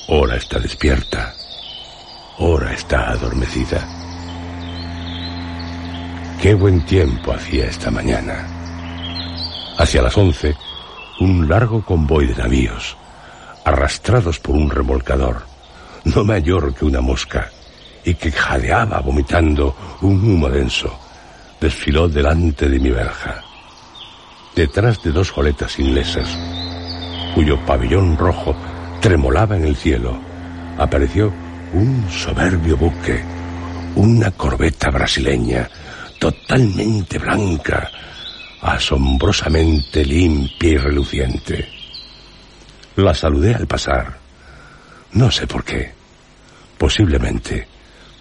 Ora 0.08 0.38
está 0.38 0.60
despierta, 0.60 1.34
ora 2.40 2.74
está 2.74 3.12
adormecida. 3.12 3.88
Qué 6.42 6.54
buen 6.54 6.86
tiempo 6.86 7.34
hacía 7.34 7.66
esta 7.66 7.92
mañana. 7.92 8.48
Hacia 9.78 10.02
las 10.02 10.18
once, 10.18 10.56
un 11.20 11.48
largo 11.48 11.84
convoy 11.84 12.28
de 12.28 12.36
navíos, 12.36 12.98
arrastrados 13.66 14.40
por 14.40 14.56
un 14.56 14.70
remolcador, 14.70 15.44
no 16.06 16.24
mayor 16.24 16.74
que 16.74 16.86
una 16.86 17.02
mosca, 17.02 17.52
y 18.04 18.16
que 18.16 18.32
jadeaba 18.32 19.00
vomitando 19.02 19.76
un 20.02 20.24
humo 20.24 20.50
denso, 20.50 20.98
desfiló 21.60 22.08
delante 22.08 22.70
de 22.70 22.80
mi 22.80 22.90
verja. 22.90 23.44
Detrás 24.56 25.04
de 25.04 25.12
dos 25.12 25.32
goletas 25.34 25.78
inglesas, 25.78 26.38
cuyo 27.34 27.60
pabellón 27.66 28.18
rojo 28.18 28.56
tremolaba 29.02 29.56
en 29.56 29.66
el 29.66 29.76
cielo, 29.76 30.20
apareció 30.78 31.34
un 31.74 32.10
soberbio 32.10 32.78
buque, 32.78 33.24
una 33.96 34.32
corbeta 34.32 34.90
brasileña, 34.90 35.70
totalmente 36.20 37.18
blanca, 37.18 37.90
asombrosamente 38.62 40.04
limpia 40.04 40.70
y 40.70 40.78
reluciente. 40.78 41.70
La 42.96 43.14
saludé 43.14 43.56
al 43.56 43.68
pasar. 43.68 44.18
No 45.14 45.32
sé 45.32 45.48
por 45.48 45.64
qué. 45.64 45.94
Posiblemente 46.78 47.68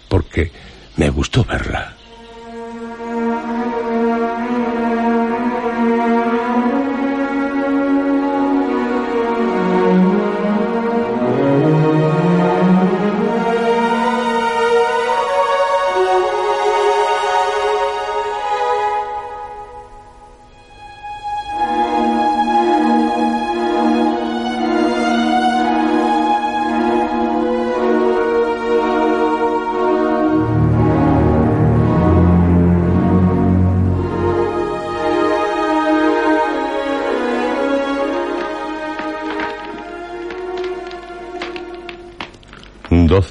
porque 0.09 0.51
me 0.97 1.09
gustó 1.09 1.45
verla. 1.45 1.95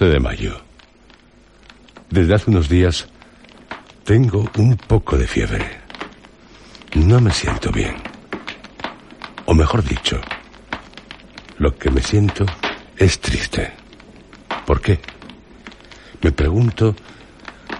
De 0.06 0.20
mayo. 0.20 0.60
Desde 2.10 2.34
hace 2.34 2.50
unos 2.50 2.68
días 2.68 3.08
tengo 4.04 4.48
un 4.56 4.76
poco 4.76 5.18
de 5.18 5.26
fiebre. 5.26 5.66
No 6.94 7.20
me 7.20 7.32
siento 7.32 7.70
bien. 7.70 7.96
O 9.46 9.54
mejor 9.54 9.82
dicho, 9.82 10.20
lo 11.58 11.76
que 11.76 11.90
me 11.90 12.00
siento 12.00 12.46
es 12.96 13.20
triste. 13.20 13.72
¿Por 14.66 14.80
qué? 14.80 15.00
Me 16.22 16.32
pregunto 16.32 16.94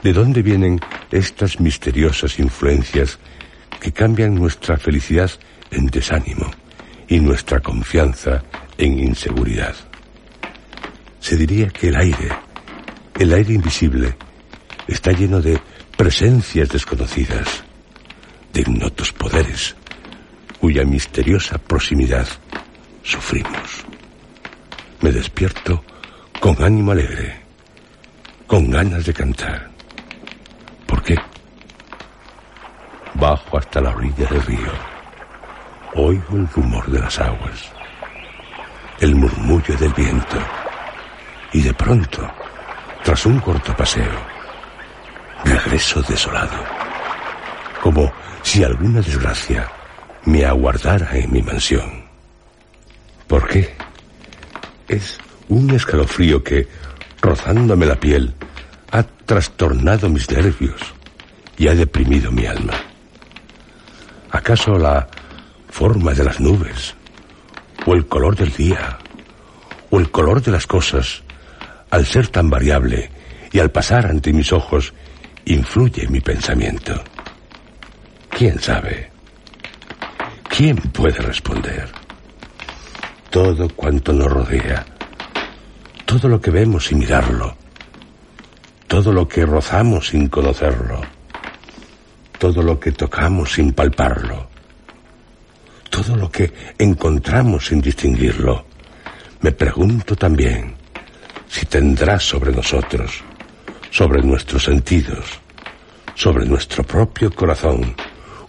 de 0.03 0.13
dónde 0.13 0.43
vienen 0.43 0.81
estas 1.11 1.61
misteriosas 1.61 2.39
influencias 2.39 3.19
que 3.81 3.93
cambian 3.93 4.35
nuestra 4.35 4.77
felicidad 4.77 5.31
en 5.71 5.87
desánimo 5.87 6.51
y 7.07 7.21
nuestra 7.21 7.61
confianza 7.61 8.43
en 8.77 8.99
inseguridad 8.99 9.88
se 11.29 11.37
diría 11.37 11.69
que 11.69 11.89
el 11.89 11.97
aire, 11.97 12.31
el 13.19 13.35
aire 13.35 13.53
invisible, 13.53 14.17
está 14.87 15.13
lleno 15.13 15.43
de 15.43 15.61
presencias 15.95 16.71
desconocidas, 16.71 17.65
de 18.51 18.63
ignotos 18.63 19.13
poderes, 19.13 19.77
cuya 20.59 20.87
misteriosa 20.87 21.59
proximidad 21.59 22.27
sufrimos. 23.03 23.85
Me 25.03 25.13
despierto 25.13 25.85
con 26.41 26.63
ánimo 26.65 26.93
alegre, 26.93 27.43
con 28.47 28.71
ganas 28.71 29.05
de 29.05 29.13
cantar. 29.13 29.69
¿Por 30.87 31.03
qué? 31.03 31.17
Bajo 33.13 33.59
hasta 33.59 33.83
la 33.83 33.91
orilla 33.91 34.25
del 34.31 34.43
río. 34.45 34.73
Oigo 35.95 36.37
el 36.39 36.49
rumor 36.49 36.91
de 36.91 37.01
las 37.01 37.19
aguas, 37.19 37.71
el 39.01 39.15
murmullo 39.15 39.77
del 39.77 39.93
viento 39.93 40.39
y 41.53 41.63
de 41.63 41.75
pronto, 41.75 42.29
tras 43.03 43.25
un 43.27 43.41
corto 43.41 43.75
paseo, 43.77 44.13
regreso 45.45 46.03
desolado, 46.03 46.65
como 47.83 48.13
si 48.43 48.65
alguna 48.65 49.01
desgracia 49.01 49.71
me 50.25 50.45
aguardara 50.45 51.17
en 51.17 51.33
mi 51.33 51.43
mansión. 51.43 52.05
¿Por 53.27 53.47
qué? 53.49 53.77
Es 54.87 55.19
un 55.49 55.71
escalofrío 55.71 56.43
que, 56.43 56.69
rozándome 57.21 57.87
la 57.87 57.97
piel, 57.97 58.35
ha 58.91 59.03
trastornado 59.03 60.09
mis 60.09 60.31
nervios 60.31 60.81
y 61.57 61.69
ha 61.69 61.75
deprimido 61.75 62.31
mi 62.31 62.47
alma. 62.47 62.75
¿Acaso 64.31 64.79
la 64.79 65.09
forma 65.71 66.13
de 66.13 66.25
las 66.25 66.41
nubes, 66.41 66.95
o 67.87 67.95
el 67.95 68.07
color 68.07 68.37
del 68.37 68.53
día, 68.53 68.99
o 69.91 69.99
el 69.99 70.11
color 70.11 70.43
de 70.43 70.53
las 70.53 70.67
cosas, 70.67 71.23
al 71.91 72.07
ser 72.07 72.29
tan 72.29 72.51
variable 72.51 73.11
y 73.53 73.59
al 73.59 73.71
pasar 73.71 74.07
ante 74.07 74.33
mis 74.33 74.53
ojos, 74.53 74.93
influye 75.45 76.07
mi 76.09 76.21
pensamiento. 76.21 77.03
¿Quién 78.29 78.59
sabe? 78.61 79.11
¿Quién 80.49 80.77
puede 80.77 81.19
responder? 81.19 81.89
Todo 83.31 83.69
cuanto 83.75 84.13
nos 84.13 84.27
rodea, 84.27 84.85
todo 86.05 86.29
lo 86.29 86.41
que 86.41 86.51
vemos 86.51 86.87
sin 86.87 86.99
mirarlo, 86.99 87.57
todo 88.87 89.13
lo 89.13 89.29
que 89.29 89.45
rozamos 89.45 90.09
sin 90.09 90.29
conocerlo, 90.29 91.01
todo 92.39 92.63
lo 92.63 92.81
que 92.81 92.93
tocamos 92.93 93.53
sin 93.53 93.73
palparlo, 93.73 94.49
todo 95.91 96.17
lo 96.17 96.31
que 96.31 96.53
encontramos 96.79 97.67
sin 97.67 97.81
distinguirlo. 97.81 98.65
Me 99.41 99.53
pregunto 99.53 100.17
también, 100.17 100.78
si 101.49 101.67
tendrá 101.67 102.21
sobre 102.21 102.53
nosotros, 102.53 103.23
sobre 103.91 104.23
nuestros 104.23 104.65
sentidos, 104.65 105.41
sobre 106.15 106.45
nuestro 106.47 106.85
propio 106.85 107.33
corazón, 107.33 107.95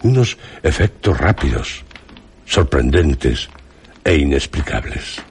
unos 0.02 0.36
efectos 0.62 1.18
rápidos, 1.18 1.84
sorprendentes 2.44 3.48
e 4.04 4.16
inexplicables. 4.16 5.22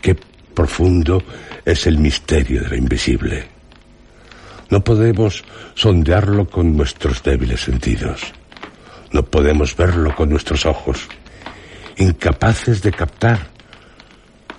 Qué 0.00 0.16
profundo 0.54 1.22
es 1.64 1.86
el 1.86 1.98
misterio 1.98 2.62
de 2.62 2.68
lo 2.68 2.76
invisible. 2.76 3.44
No 4.70 4.82
podemos 4.82 5.44
sondearlo 5.74 6.48
con 6.48 6.76
nuestros 6.76 7.22
débiles 7.22 7.60
sentidos. 7.60 8.32
No 9.12 9.22
podemos 9.22 9.76
verlo 9.76 10.14
con 10.16 10.30
nuestros 10.30 10.64
ojos, 10.64 11.06
incapaces 11.96 12.82
de 12.82 12.90
captar 12.90 13.51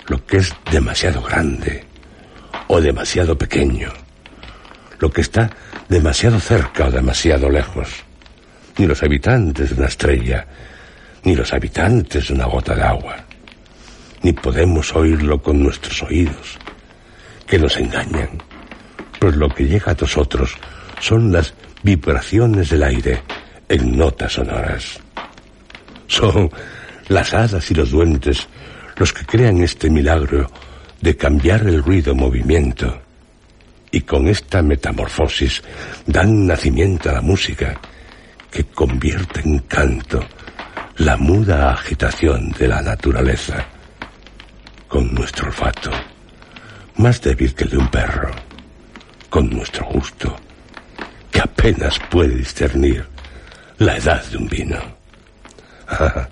lo 0.08 0.26
que 0.26 0.38
es 0.38 0.54
demasiado 0.72 1.22
grande 1.22 1.86
o 2.68 2.82
demasiado 2.82 3.38
pequeño, 3.38 3.92
lo 5.00 5.10
que 5.12 5.22
está 5.22 5.50
demasiado 5.90 6.40
cerca 6.40 6.88
o 6.88 6.92
demasiado 6.92 7.50
lejos, 7.50 7.90
ni 8.78 8.86
los 8.86 9.02
habitantes 9.04 9.70
de 9.70 9.76
una 9.76 9.88
estrella, 9.88 10.46
ni 11.24 11.36
los 11.36 11.54
habitantes 11.54 12.28
de 12.28 12.34
una 12.34 12.46
gota 12.46 12.76
de 12.76 12.84
agua, 12.84 13.16
ni 14.22 14.34
podemos 14.34 14.94
oírlo 14.96 15.42
con 15.42 15.62
nuestros 15.62 16.02
oídos, 16.04 16.58
que 17.46 17.60
nos 17.60 17.78
engañan, 17.78 18.42
pues 19.20 19.36
lo 19.36 19.50
que 19.50 19.66
llega 19.66 19.92
a 19.92 19.98
nosotros 20.00 20.58
son 21.00 21.32
las 21.32 21.54
vibraciones 21.84 22.70
del 22.70 22.84
aire 22.84 23.22
en 23.70 23.98
notas 23.98 24.34
sonoras. 24.34 25.00
Son 26.08 26.50
las 27.08 27.34
hadas 27.34 27.70
y 27.72 27.74
los 27.74 27.92
duendes 27.92 28.48
los 28.96 29.14
que 29.14 29.26
crean 29.26 29.62
este 29.62 29.90
milagro 29.90 30.50
de 31.02 31.18
cambiar 31.18 31.68
el 31.68 31.84
ruido 31.84 32.12
en 32.14 32.20
movimiento 32.20 33.02
y 33.92 34.02
con 34.02 34.28
esta 34.28 34.62
metamorfosis 34.62 35.62
dan 36.06 36.48
nacimiento 36.48 37.10
a 37.10 37.14
la 37.14 37.22
música 37.22 37.80
que 38.50 38.66
convierte 38.66 39.42
en 39.42 39.60
canto 39.60 40.24
la 40.98 41.18
muda 41.18 41.74
agitación 41.74 42.52
de 42.52 42.68
la 42.68 42.82
naturaleza 42.82 43.66
con 44.88 45.14
nuestro 45.14 45.48
olfato, 45.48 45.92
más 46.98 47.20
débil 47.22 47.54
que 47.56 47.64
el 47.64 47.72
de 47.72 47.78
un 47.78 47.88
perro, 47.90 48.32
con 49.30 49.50
nuestro 49.50 49.86
gusto, 49.86 50.36
que 51.32 51.42
apenas 51.42 52.00
puede 52.12 52.36
discernir 52.36 53.06
la 53.80 53.98
edad 53.98 54.24
de 54.26 54.38
un 54.38 54.48
vino. 54.48 54.78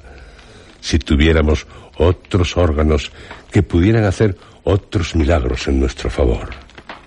si 0.79 0.99
tuviéramos 0.99 1.65
otros 1.97 2.57
órganos 2.57 3.11
que 3.51 3.63
pudieran 3.63 4.05
hacer 4.05 4.37
otros 4.63 5.15
milagros 5.15 5.67
en 5.67 5.79
nuestro 5.79 6.09
favor. 6.09 6.49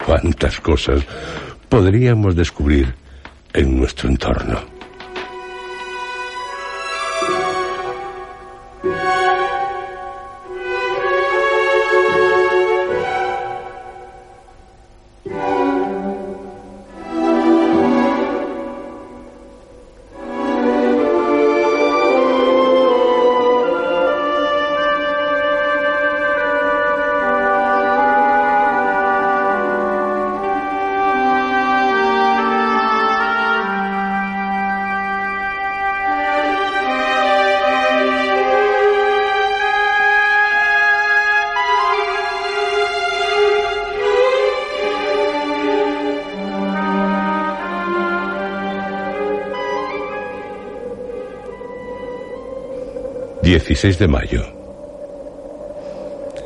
¿Cuántas 0.04 0.60
cosas 0.60 1.02
podríamos 1.68 2.36
descubrir 2.36 2.94
en 3.52 3.78
nuestro 3.78 4.08
entorno? 4.08 4.73
16 53.84 53.98
de 53.98 54.08
mayo. 54.08 54.42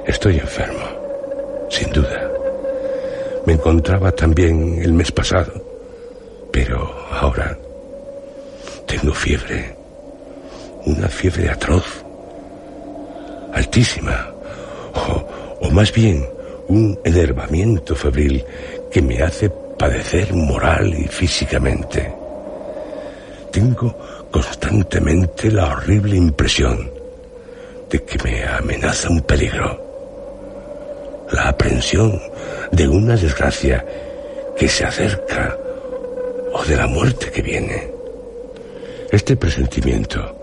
Estoy 0.08 0.38
enfermo, 0.38 0.84
sin 1.70 1.88
duda. 1.92 2.28
Me 3.46 3.52
encontraba 3.52 4.10
también 4.10 4.82
el 4.82 4.92
mes 4.92 5.12
pasado, 5.12 5.52
pero 6.50 6.92
ahora 7.12 7.56
tengo 8.88 9.14
fiebre, 9.14 9.76
una 10.86 11.06
fiebre 11.06 11.48
atroz, 11.48 12.04
altísima, 13.52 14.34
o, 14.96 15.64
o 15.64 15.70
más 15.70 15.92
bien 15.92 16.26
un 16.66 16.98
enervamiento 17.04 17.94
febril 17.94 18.44
que 18.90 19.00
me 19.00 19.22
hace 19.22 19.48
padecer 19.78 20.34
moral 20.34 20.92
y 20.92 21.06
físicamente. 21.06 22.12
Tengo 23.52 23.96
constantemente 24.28 25.52
la 25.52 25.66
horrible 25.68 26.16
impresión 26.16 26.97
de 27.90 28.02
que 28.04 28.18
me 28.22 28.44
amenaza 28.44 29.08
un 29.08 29.20
peligro. 29.22 29.86
La 31.32 31.48
aprensión 31.48 32.20
de 32.72 32.88
una 32.88 33.16
desgracia 33.16 33.84
que 34.56 34.68
se 34.68 34.84
acerca 34.84 35.56
o 36.52 36.64
de 36.64 36.76
la 36.76 36.86
muerte 36.86 37.30
que 37.30 37.42
viene. 37.42 37.90
Este 39.10 39.36
presentimiento 39.36 40.36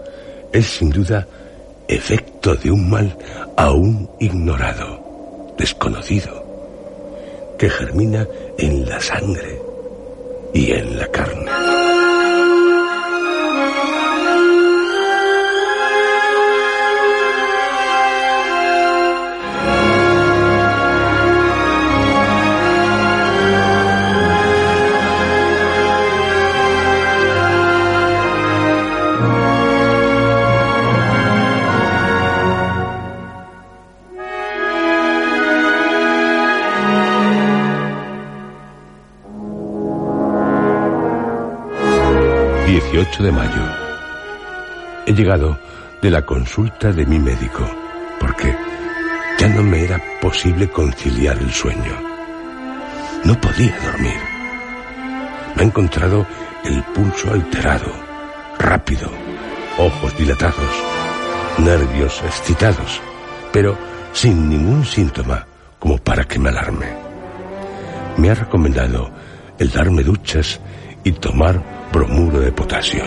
es 0.51 0.65
sin 0.65 0.89
duda 0.89 1.27
efecto 1.87 2.55
de 2.55 2.71
un 2.71 2.89
mal 2.89 3.17
aún 3.57 4.09
ignorado, 4.19 5.53
desconocido, 5.57 6.43
que 7.57 7.69
germina 7.69 8.27
en 8.57 8.87
la 8.87 8.99
sangre 8.99 9.61
y 10.53 10.71
en 10.71 10.97
la 10.97 11.07
carne. 11.07 11.84
18 42.75 43.23
de 43.23 43.31
mayo. 43.31 43.63
He 45.05 45.13
llegado 45.13 45.57
de 46.01 46.11
la 46.11 46.23
consulta 46.23 46.91
de 46.91 47.05
mi 47.05 47.19
médico 47.19 47.65
porque 48.19 48.53
ya 49.39 49.47
no 49.47 49.63
me 49.63 49.85
era 49.85 49.97
posible 50.19 50.69
conciliar 50.69 51.37
el 51.37 51.53
sueño. 51.53 51.93
No 53.23 53.39
podía 53.39 53.79
dormir. 53.79 54.19
Me 55.55 55.61
ha 55.61 55.65
encontrado 55.65 56.27
el 56.65 56.83
pulso 56.93 57.31
alterado, 57.31 57.93
rápido, 58.59 59.09
ojos 59.77 60.17
dilatados, 60.17 60.83
nervios 61.59 62.21
excitados, 62.25 62.99
pero 63.53 63.77
sin 64.11 64.49
ningún 64.49 64.83
síntoma 64.83 65.47
como 65.79 65.97
para 65.97 66.25
que 66.25 66.39
me 66.39 66.49
alarme. 66.49 66.87
Me 68.17 68.31
ha 68.31 68.33
recomendado 68.33 69.11
el 69.59 69.71
darme 69.71 70.03
duchas 70.03 70.59
y 71.05 71.13
tomar 71.13 71.61
bromuro 71.93 72.41
de 72.41 72.51
potasio. 72.51 73.03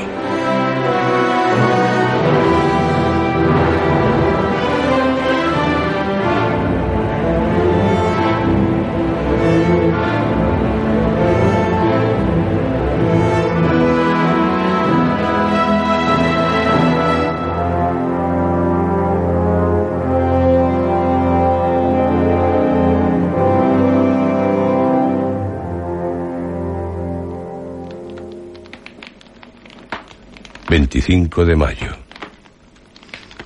De 31.01 31.55
mayo. 31.55 31.97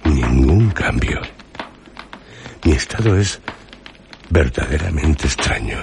Ningún 0.04 0.70
cambio. 0.70 1.20
Mi 2.64 2.72
estado 2.72 3.18
es 3.18 3.40
verdaderamente 4.30 5.26
extraño. 5.26 5.78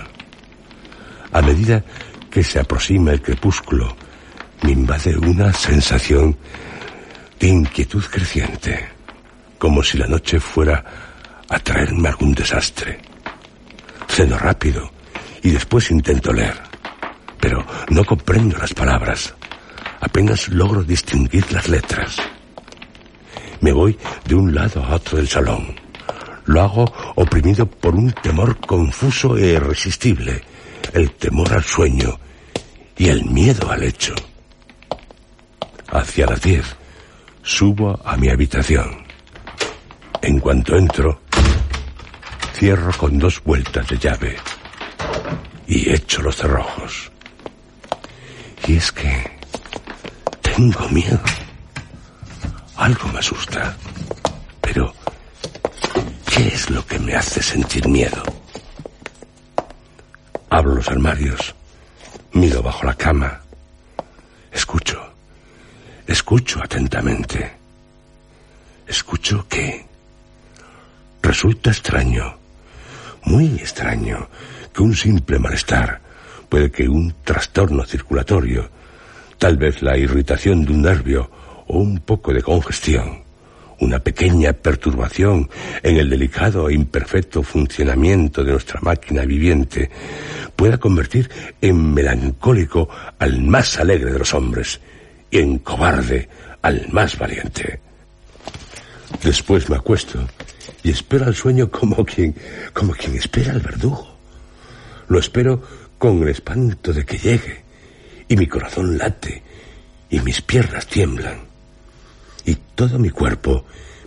A 1.31 1.41
medida 1.41 1.83
que 2.31 2.43
se 2.43 2.59
aproxima 2.59 3.11
el 3.11 3.21
crepúsculo, 3.21 3.95
me 4.63 4.71
invade 4.71 5.15
una 5.15 5.53
sensación 5.53 6.35
de 7.39 7.47
inquietud 7.47 8.03
creciente, 8.05 8.89
como 9.59 9.83
si 9.83 9.99
la 9.99 10.07
noche 10.07 10.39
fuera 10.39 10.83
a 11.47 11.59
traerme 11.59 12.09
algún 12.09 12.33
desastre. 12.33 12.99
Ceno 14.07 14.39
rápido 14.39 14.91
y 15.43 15.51
después 15.51 15.91
intento 15.91 16.33
leer, 16.33 16.57
pero 17.39 17.63
no 17.89 18.03
comprendo 18.03 18.57
las 18.57 18.73
palabras. 18.73 19.35
Apenas 20.01 20.49
logro 20.49 20.83
distinguir 20.83 21.51
las 21.51 21.67
letras. 21.67 22.17
Me 23.61 23.71
voy 23.71 23.97
de 24.25 24.35
un 24.35 24.55
lado 24.55 24.83
a 24.83 24.95
otro 24.95 25.17
del 25.17 25.27
salón. 25.27 25.75
Lo 26.45 26.61
hago 26.61 26.85
oprimido 27.15 27.65
por 27.65 27.95
un 27.95 28.11
temor 28.11 28.57
confuso 28.57 29.37
e 29.37 29.53
irresistible. 29.53 30.41
El 30.93 31.11
temor 31.11 31.53
al 31.53 31.63
sueño 31.63 32.19
y 32.97 33.09
el 33.09 33.25
miedo 33.25 33.69
al 33.69 33.83
hecho. 33.83 34.15
Hacia 35.91 36.27
las 36.27 36.41
diez, 36.41 36.65
subo 37.43 37.99
a 38.03 38.15
mi 38.17 38.29
habitación. 38.29 39.05
En 40.21 40.39
cuanto 40.39 40.75
entro, 40.75 41.21
cierro 42.53 42.91
con 42.97 43.17
dos 43.19 43.43
vueltas 43.43 43.87
de 43.87 43.97
llave 43.97 44.35
y 45.67 45.91
echo 45.91 46.21
los 46.21 46.35
cerrojos. 46.35 47.11
Y 48.67 48.75
es 48.75 48.91
que 48.91 49.38
tengo 50.59 50.89
miedo. 50.89 51.21
Algo 52.75 53.07
me 53.13 53.19
asusta. 53.19 53.77
Pero, 54.59 54.93
¿qué 56.29 56.49
es 56.49 56.69
lo 56.69 56.85
que 56.85 56.99
me 56.99 57.15
hace 57.15 57.41
sentir 57.41 57.87
miedo? 57.87 58.21
Abro 60.49 60.75
los 60.75 60.89
armarios, 60.89 61.55
miro 62.33 62.61
bajo 62.61 62.83
la 62.83 62.93
cama, 62.93 63.39
escucho, 64.51 64.99
escucho 66.05 66.61
atentamente. 66.61 67.53
Escucho 68.85 69.47
que 69.47 69.85
resulta 71.21 71.69
extraño, 71.69 72.37
muy 73.23 73.45
extraño, 73.55 74.27
que 74.73 74.81
un 74.81 74.93
simple 74.93 75.39
malestar, 75.39 76.01
puede 76.49 76.69
que 76.69 76.89
un 76.89 77.15
trastorno 77.23 77.85
circulatorio, 77.85 78.69
tal 79.39 79.55
vez 79.57 79.81
la 79.81 79.97
irritación 79.97 80.65
de 80.65 80.73
un 80.73 80.81
nervio 80.83 81.31
o 81.67 81.79
un 81.79 81.99
poco 81.99 82.33
de 82.33 82.43
congestión, 82.43 83.23
una 83.79 83.99
pequeña 83.99 84.51
perturbación 84.51 85.49
en 85.81 85.97
el 85.97 86.09
delicado 86.09 86.69
e 86.69 86.73
imperfecto 86.73 87.41
funcionamiento 87.41 88.43
de 88.43 88.51
nuestra 88.51 88.81
máquina 88.81 89.23
viviente, 89.23 89.89
pueda 90.57 90.77
convertir 90.77 91.29
en 91.61 91.93
melancólico 91.93 92.89
al 93.17 93.41
más 93.41 93.79
alegre 93.79 94.11
de 94.11 94.19
los 94.19 94.33
hombres 94.33 94.81
y 95.31 95.39
en 95.39 95.59
cobarde 95.59 96.27
al 96.61 96.89
más 96.91 97.17
valiente. 97.17 97.79
Después 99.23 99.69
me 99.69 99.77
acuesto 99.77 100.27
y 100.83 100.91
espero 100.91 101.25
al 101.25 101.35
sueño 101.35 101.71
como 101.71 102.03
quien, 102.03 102.35
como 102.73 102.91
quien 102.91 103.15
espera 103.15 103.53
al 103.53 103.61
verdugo. 103.61 104.17
Lo 105.07 105.17
espero 105.17 105.63
con 105.97 106.21
el 106.23 106.29
espanto 106.29 106.91
de 106.91 107.05
que 107.05 107.17
llegue 107.17 107.68
y 108.29 108.37
mi 108.37 108.47
corazón 108.47 108.97
late 108.97 109.41
y 110.09 110.19
mis 110.19 110.41
piernas 110.41 110.87
tiemblan 110.87 111.39
y 112.45 112.55
todo 112.75 112.97
mi 112.97 113.09
cuerpo 113.09 113.65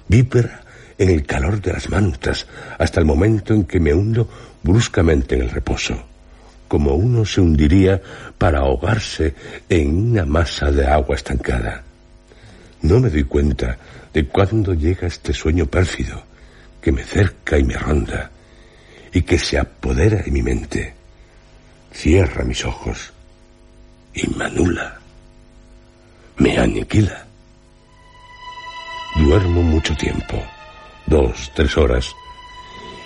vibra 0.09 0.63
en 0.97 1.11
el 1.11 1.27
calor 1.27 1.61
de 1.61 1.73
las 1.73 1.91
mantas 1.91 2.47
hasta 2.79 3.01
el 3.01 3.07
momento 3.07 3.53
en 3.53 3.65
que 3.65 3.81
me 3.81 3.93
hundo 3.93 4.29
bruscamente 4.63 5.35
en 5.35 5.43
el 5.43 5.51
reposo, 5.51 6.01
como 6.69 6.95
uno 6.95 7.25
se 7.25 7.41
hundiría 7.41 8.01
para 8.39 8.61
ahogarse 8.61 9.35
en 9.69 10.13
una 10.13 10.25
masa 10.25 10.71
de 10.71 10.87
agua 10.87 11.17
estancada. 11.17 11.83
No 12.83 13.01
me 13.01 13.11
doy 13.11 13.25
cuenta 13.25 13.77
de 14.13 14.27
cuándo 14.27 14.73
llega 14.75 15.09
este 15.09 15.33
sueño 15.33 15.67
pérfido 15.67 16.23
que 16.81 16.93
me 16.93 17.03
cerca 17.03 17.59
y 17.59 17.65
me 17.65 17.75
ronda 17.75 18.31
y 19.13 19.23
que 19.23 19.39
se 19.39 19.59
apodera 19.59 20.23
de 20.23 20.31
mi 20.31 20.43
mente. 20.43 20.95
Cierra 21.93 22.45
mis 22.45 22.65
ojos 22.65 23.13
y 24.15 24.27
me 24.29 24.45
anula, 24.45 24.99
me 26.37 26.59
aniquila. 26.59 27.27
Duermo 29.17 29.63
mucho 29.63 29.95
tiempo, 29.97 30.43
dos, 31.07 31.51
tres 31.55 31.77
horas, 31.77 32.15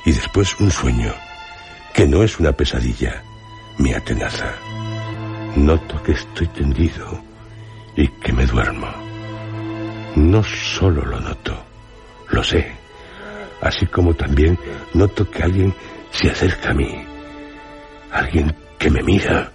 y 0.05 0.13
después 0.13 0.59
un 0.61 0.71
sueño, 0.71 1.13
que 1.93 2.07
no 2.07 2.23
es 2.23 2.39
una 2.39 2.53
pesadilla, 2.53 3.23
me 3.79 3.95
atenaza. 3.95 4.53
Noto 5.57 6.03
que 6.03 6.13
estoy 6.13 6.47
tendido 6.49 7.23
y 7.97 8.07
que 8.09 8.33
me 8.33 8.47
duermo. 8.47 8.89
No 10.15 10.43
solo 10.45 11.05
lo 11.05 11.21
noto, 11.21 11.57
lo 12.29 12.43
sé, 12.43 12.73
así 13.61 13.87
como 13.87 14.15
también 14.15 14.59
noto 14.95 15.29
que 15.31 15.43
alguien 15.43 15.75
se 16.11 16.31
acerca 16.31 16.71
a 16.71 16.75
mí, 16.75 17.05
alguien 18.13 18.55
que 18.79 18.91
me 18.91 19.03
mira, 19.03 19.53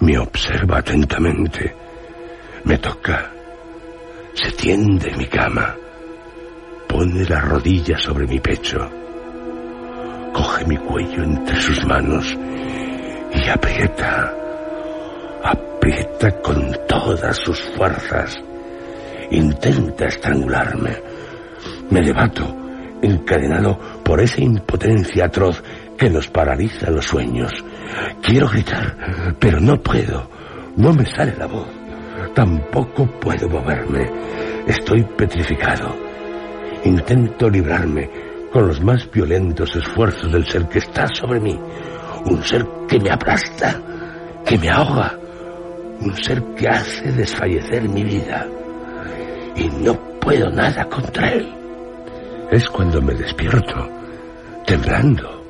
me 0.00 0.18
observa 0.18 0.78
atentamente, 0.78 1.74
me 2.64 2.78
toca, 2.78 3.30
se 4.34 4.52
tiende 4.52 5.10
en 5.10 5.18
mi 5.18 5.26
cama, 5.26 5.74
pone 6.86 7.24
la 7.24 7.40
rodilla 7.40 7.96
sobre 7.98 8.26
mi 8.26 8.38
pecho, 8.40 8.78
coge 10.32 10.64
mi 10.66 10.76
cuello 10.76 11.22
entre 11.22 11.60
sus 11.60 11.84
manos 11.86 12.36
y 13.32 13.48
aprieta, 13.48 14.34
aprieta 15.42 16.30
con 16.42 16.76
todas 16.86 17.36
sus 17.38 17.60
fuerzas, 17.76 18.36
intenta 19.30 20.06
estrangularme, 20.06 20.96
me 21.90 22.02
debato, 22.02 22.54
encadenado 23.02 23.78
por 24.02 24.20
esa 24.20 24.40
impotencia 24.40 25.26
atroz 25.26 25.62
que 25.96 26.10
nos 26.10 26.28
paraliza 26.28 26.90
los 26.90 27.06
sueños. 27.06 27.52
Quiero 28.22 28.48
gritar, 28.48 29.36
pero 29.38 29.60
no 29.60 29.80
puedo, 29.80 30.28
no 30.76 30.92
me 30.92 31.06
sale 31.06 31.34
la 31.36 31.46
voz. 31.46 31.68
Tampoco 32.34 33.06
puedo 33.20 33.48
moverme. 33.48 34.10
Estoy 34.66 35.02
petrificado. 35.16 35.94
Intento 36.84 37.48
librarme 37.48 38.10
con 38.52 38.68
los 38.68 38.80
más 38.82 39.10
violentos 39.10 39.74
esfuerzos 39.76 40.32
del 40.32 40.44
ser 40.46 40.68
que 40.68 40.78
está 40.78 41.06
sobre 41.08 41.40
mí. 41.40 41.58
Un 42.26 42.42
ser 42.42 42.66
que 42.88 42.98
me 42.98 43.10
aplasta, 43.10 43.80
que 44.44 44.58
me 44.58 44.70
ahoga. 44.70 45.18
Un 46.00 46.14
ser 46.14 46.42
que 46.56 46.68
hace 46.68 47.12
desfallecer 47.12 47.88
mi 47.88 48.04
vida. 48.04 48.46
Y 49.56 49.68
no 49.68 49.94
puedo 50.20 50.50
nada 50.50 50.84
contra 50.86 51.32
él. 51.32 51.54
Es 52.50 52.68
cuando 52.68 53.00
me 53.00 53.14
despierto, 53.14 53.88
temblando, 54.66 55.42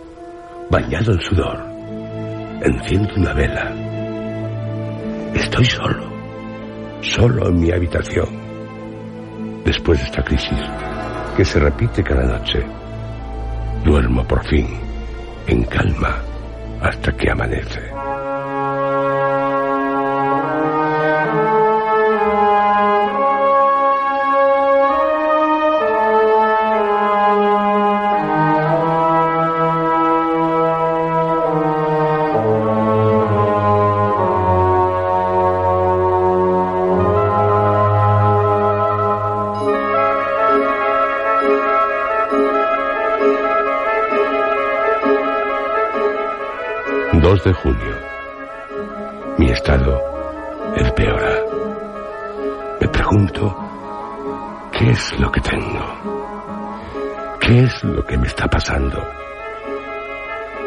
bañado 0.70 1.12
en 1.12 1.20
sudor. 1.20 1.66
Enciendo 2.62 3.14
una 3.16 3.33
vela. 3.33 3.73
Estoy 5.35 5.64
solo 5.64 6.16
solo 7.07 7.49
en 7.49 7.61
mi 7.61 7.71
habitación. 7.71 8.27
Después 9.64 9.99
de 9.99 10.05
esta 10.05 10.23
crisis, 10.23 10.59
que 11.37 11.45
se 11.45 11.59
repite 11.59 12.03
cada 12.03 12.25
noche, 12.25 12.64
duermo 13.85 14.27
por 14.27 14.47
fin, 14.47 14.66
en 15.47 15.64
calma, 15.64 16.16
hasta 16.81 17.12
que 17.12 17.31
amanece. 17.31 17.81
De 47.47 47.53
junio. 47.53 47.95
Mi 49.39 49.49
estado 49.51 50.03
empeora. 50.77 51.33
Me 52.81 52.89
pregunto, 52.89 53.57
¿qué 54.73 54.91
es 54.91 55.21
lo 55.21 55.31
que 55.31 55.41
tengo? 55.41 57.39
¿Qué 57.41 57.61
es 57.61 57.85
lo 57.85 58.05
que 58.05 58.19
me 58.19 58.27
está 58.27 58.49
pasando? 58.49 59.01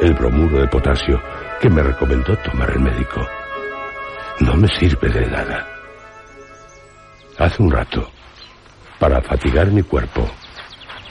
El 0.01 0.13
bromuro 0.13 0.61
de 0.61 0.67
potasio 0.69 1.21
que 1.59 1.69
me 1.69 1.83
recomendó 1.83 2.37
tomar 2.37 2.69
el 2.71 2.79
médico 2.79 3.27
no 4.39 4.55
me 4.55 4.69
sirve 4.69 5.09
de 5.09 5.25
nada. 5.27 5.67
Hace 7.37 7.61
un 7.61 7.71
rato, 7.71 8.09
para 8.99 9.21
fatigar 9.21 9.67
mi 9.67 9.83
cuerpo, 9.83 10.25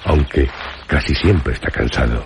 aunque 0.07 0.49
casi 0.87 1.15
siempre 1.15 1.53
está 1.53 1.71
cansado, 1.71 2.25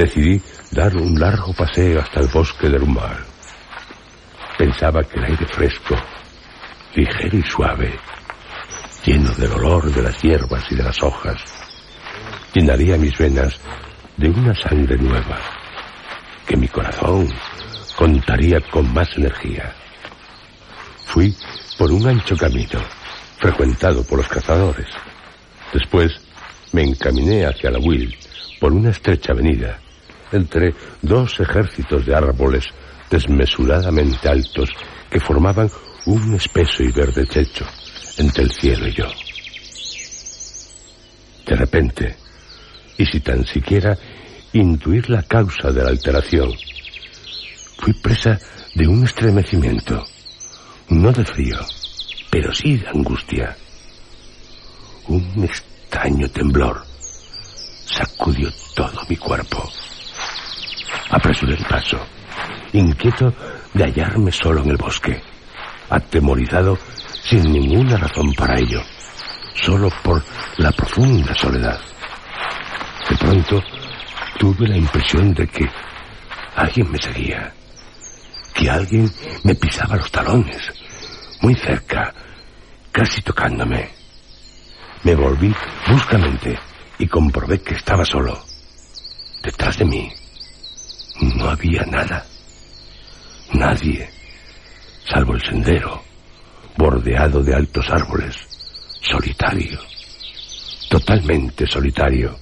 decidí 0.00 0.40
dar 0.70 0.96
un 0.96 1.18
largo 1.18 1.52
paseo 1.52 2.00
hasta 2.00 2.20
el 2.20 2.28
bosque 2.28 2.68
del 2.68 2.82
Humar. 2.82 3.18
Pensaba 4.56 5.02
que 5.04 5.18
el 5.18 5.24
aire 5.24 5.46
fresco, 5.46 5.94
ligero 6.94 7.36
y 7.36 7.42
suave, 7.42 7.98
lleno 9.04 9.30
del 9.32 9.52
olor 9.52 9.92
de 9.92 10.02
las 10.02 10.22
hierbas 10.22 10.64
y 10.70 10.74
de 10.74 10.82
las 10.82 11.02
hojas, 11.02 11.36
llenaría 12.54 12.96
mis 12.96 13.16
venas 13.18 13.60
de 14.16 14.30
una 14.30 14.54
sangre 14.54 14.96
nueva, 14.96 15.38
que 16.46 16.56
mi 16.56 16.68
corazón 16.68 17.28
contaría 17.96 18.58
con 18.70 18.92
más 18.94 19.08
energía. 19.16 19.74
Fui 21.04 21.34
por 21.76 21.92
un 21.92 22.06
ancho 22.06 22.36
camino, 22.36 22.80
frecuentado 23.38 24.02
por 24.04 24.18
los 24.18 24.28
cazadores. 24.28 24.88
Después 25.74 26.12
me 26.72 26.84
encaminé 26.84 27.44
hacia 27.44 27.70
la 27.70 27.78
Will 27.78 28.16
por 28.58 28.72
una 28.72 28.90
estrecha 28.90 29.32
avenida 29.32 29.78
entre 30.32 30.74
dos 31.02 31.38
ejércitos 31.40 32.06
de 32.06 32.14
árboles 32.14 32.64
desmesuradamente 33.10 34.28
altos 34.28 34.70
que 35.10 35.20
formaban 35.20 35.70
un 36.06 36.34
espeso 36.34 36.82
y 36.82 36.92
verde 36.92 37.26
techo 37.26 37.66
entre 38.18 38.44
el 38.44 38.50
cielo 38.52 38.86
y 38.86 38.92
yo. 38.92 39.06
De 41.46 41.56
repente, 41.56 42.16
y 42.96 43.04
si 43.06 43.20
tan 43.20 43.44
siquiera 43.44 43.98
intuir 44.52 45.10
la 45.10 45.22
causa 45.22 45.70
de 45.70 45.82
la 45.82 45.90
alteración, 45.90 46.52
fui 47.78 47.92
presa 47.94 48.38
de 48.74 48.86
un 48.86 49.04
estremecimiento, 49.04 50.04
no 50.90 51.10
de 51.12 51.24
frío, 51.24 51.58
pero 52.30 52.52
sí 52.52 52.76
de 52.76 52.88
angustia. 52.88 53.56
Un 55.08 55.44
extraño 55.44 56.28
temblor 56.28 56.82
sacudió 57.86 58.48
todo 58.76 59.00
mi 59.08 59.16
cuerpo. 59.16 59.68
Apresuré 61.10 61.54
el 61.54 61.64
paso, 61.64 61.98
inquieto 62.72 63.34
de 63.74 63.84
hallarme 63.84 64.30
solo 64.30 64.62
en 64.62 64.70
el 64.70 64.76
bosque, 64.76 65.20
atemorizado 65.88 66.78
sin 67.24 67.42
ninguna 67.52 67.96
razón 67.96 68.32
para 68.34 68.56
ello, 68.56 68.80
solo 69.54 69.90
por 70.04 70.22
la 70.58 70.70
profunda 70.70 71.34
soledad. 71.34 71.80
De 73.08 73.16
pronto 73.16 73.60
tuve 74.38 74.68
la 74.68 74.76
impresión 74.76 75.34
de 75.34 75.48
que 75.48 75.68
alguien 76.54 76.92
me 76.92 76.98
seguía, 76.98 77.52
que 78.54 78.70
alguien 78.70 79.10
me 79.42 79.56
pisaba 79.56 79.96
los 79.96 80.12
talones, 80.12 80.72
muy 81.40 81.56
cerca, 81.56 82.14
casi 82.92 83.20
tocándome. 83.22 83.90
Me 85.02 85.16
volví 85.16 85.52
bruscamente 85.88 86.56
y 86.98 87.08
comprobé 87.08 87.60
que 87.62 87.74
estaba 87.74 88.04
solo. 88.04 88.40
Detrás 89.42 89.78
de 89.78 89.86
mí 89.86 90.12
no 91.20 91.50
había 91.50 91.82
nada. 91.86 92.24
Nadie, 93.52 94.08
salvo 95.08 95.34
el 95.34 95.42
sendero, 95.42 96.02
bordeado 96.76 97.42
de 97.42 97.54
altos 97.54 97.88
árboles, 97.90 98.36
solitario, 99.02 99.78
totalmente 100.88 101.66
solitario, 101.66 102.36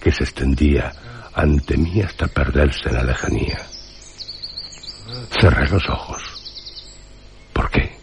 que 0.00 0.12
se 0.12 0.24
extendía 0.24 0.92
ante 1.34 1.76
mí 1.76 2.00
hasta 2.00 2.26
perderse 2.28 2.88
en 2.88 2.94
la 2.94 3.04
lejanía. 3.04 3.58
Cerré 5.40 5.68
los 5.68 5.88
ojos. 5.88 6.22
¿Por 7.52 7.70
qué? 7.70 7.96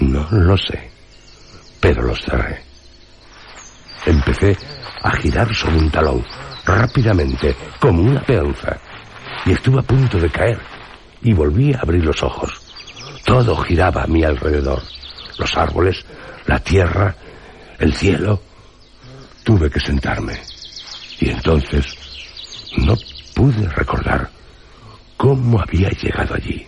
No 0.00 0.28
lo 0.30 0.56
sé, 0.56 0.90
pero 1.80 2.02
los 2.02 2.20
cerré. 2.22 2.62
Empecé 4.06 4.56
a 5.02 5.10
girar 5.16 5.54
sobre 5.54 5.78
un 5.78 5.90
talón, 5.90 6.24
rápidamente, 6.64 7.54
como 7.80 8.02
una 8.02 8.22
peonza, 8.22 8.76
y 9.44 9.52
estuve 9.52 9.80
a 9.80 9.82
punto 9.82 10.18
de 10.18 10.30
caer, 10.30 10.58
y 11.22 11.32
volví 11.32 11.72
a 11.72 11.80
abrir 11.80 12.04
los 12.04 12.22
ojos. 12.22 12.50
Todo 13.24 13.56
giraba 13.56 14.04
a 14.04 14.06
mi 14.06 14.24
alrededor, 14.24 14.82
los 15.38 15.56
árboles, 15.56 16.04
la 16.46 16.58
tierra, 16.60 17.14
el 17.78 17.94
cielo. 17.94 18.40
Tuve 19.42 19.70
que 19.70 19.80
sentarme, 19.80 20.40
y 21.20 21.30
entonces 21.30 21.84
no 22.78 22.94
pude 23.34 23.68
recordar 23.68 24.30
cómo 25.16 25.60
había 25.60 25.90
llegado 25.90 26.34
allí. 26.34 26.66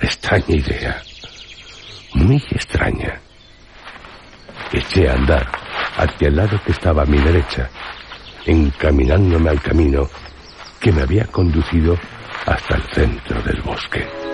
Extraña 0.00 0.44
idea, 0.48 1.02
muy 2.14 2.42
extraña. 2.50 3.20
eché 4.72 5.08
a 5.08 5.14
andar 5.14 5.46
hacia 5.96 6.28
el 6.28 6.36
lado 6.36 6.60
que 6.64 6.72
estaba 6.72 7.02
a 7.02 7.06
mi 7.06 7.18
derecha, 7.18 7.68
encaminándome 8.46 9.50
al 9.50 9.60
camino 9.60 10.08
que 10.80 10.92
me 10.92 11.02
había 11.02 11.26
conducido 11.26 11.98
hasta 12.46 12.76
el 12.76 12.82
centro 12.94 13.42
del 13.42 13.60
bosque. 13.62 14.25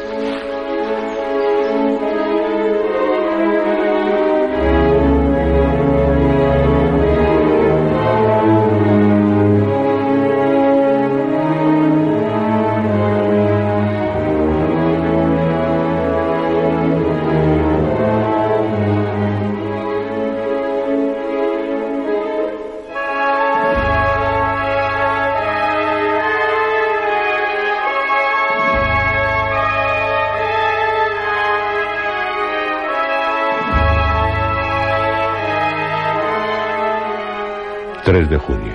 De 38.32 38.38
junio. 38.38 38.72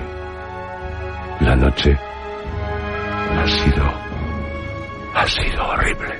La 1.40 1.56
noche 1.56 1.98
ha 3.36 3.46
sido... 3.46 3.84
ha 5.14 5.26
sido 5.26 5.68
horrible. 5.68 6.14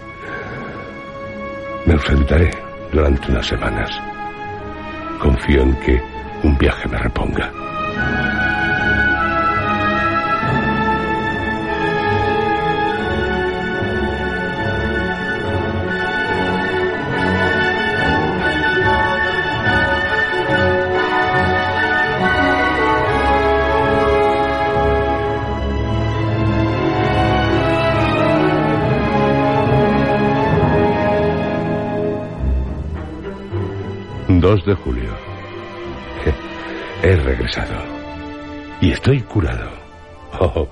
Me 1.86 1.94
ausentaré 1.94 2.50
durante 2.90 3.30
unas 3.30 3.46
semanas. 3.46 3.90
Confío 5.20 5.62
en 5.62 5.76
que 5.76 6.02
un 6.42 6.58
viaje 6.58 6.88
me 6.88 6.98
reponga. 6.98 7.52
2 34.48 34.64
de 34.64 34.74
julio. 34.76 35.10
He 37.02 37.16
regresado. 37.16 37.74
Y 38.80 38.92
estoy 38.92 39.20
curado. 39.20 39.68
Oh, 40.40 40.66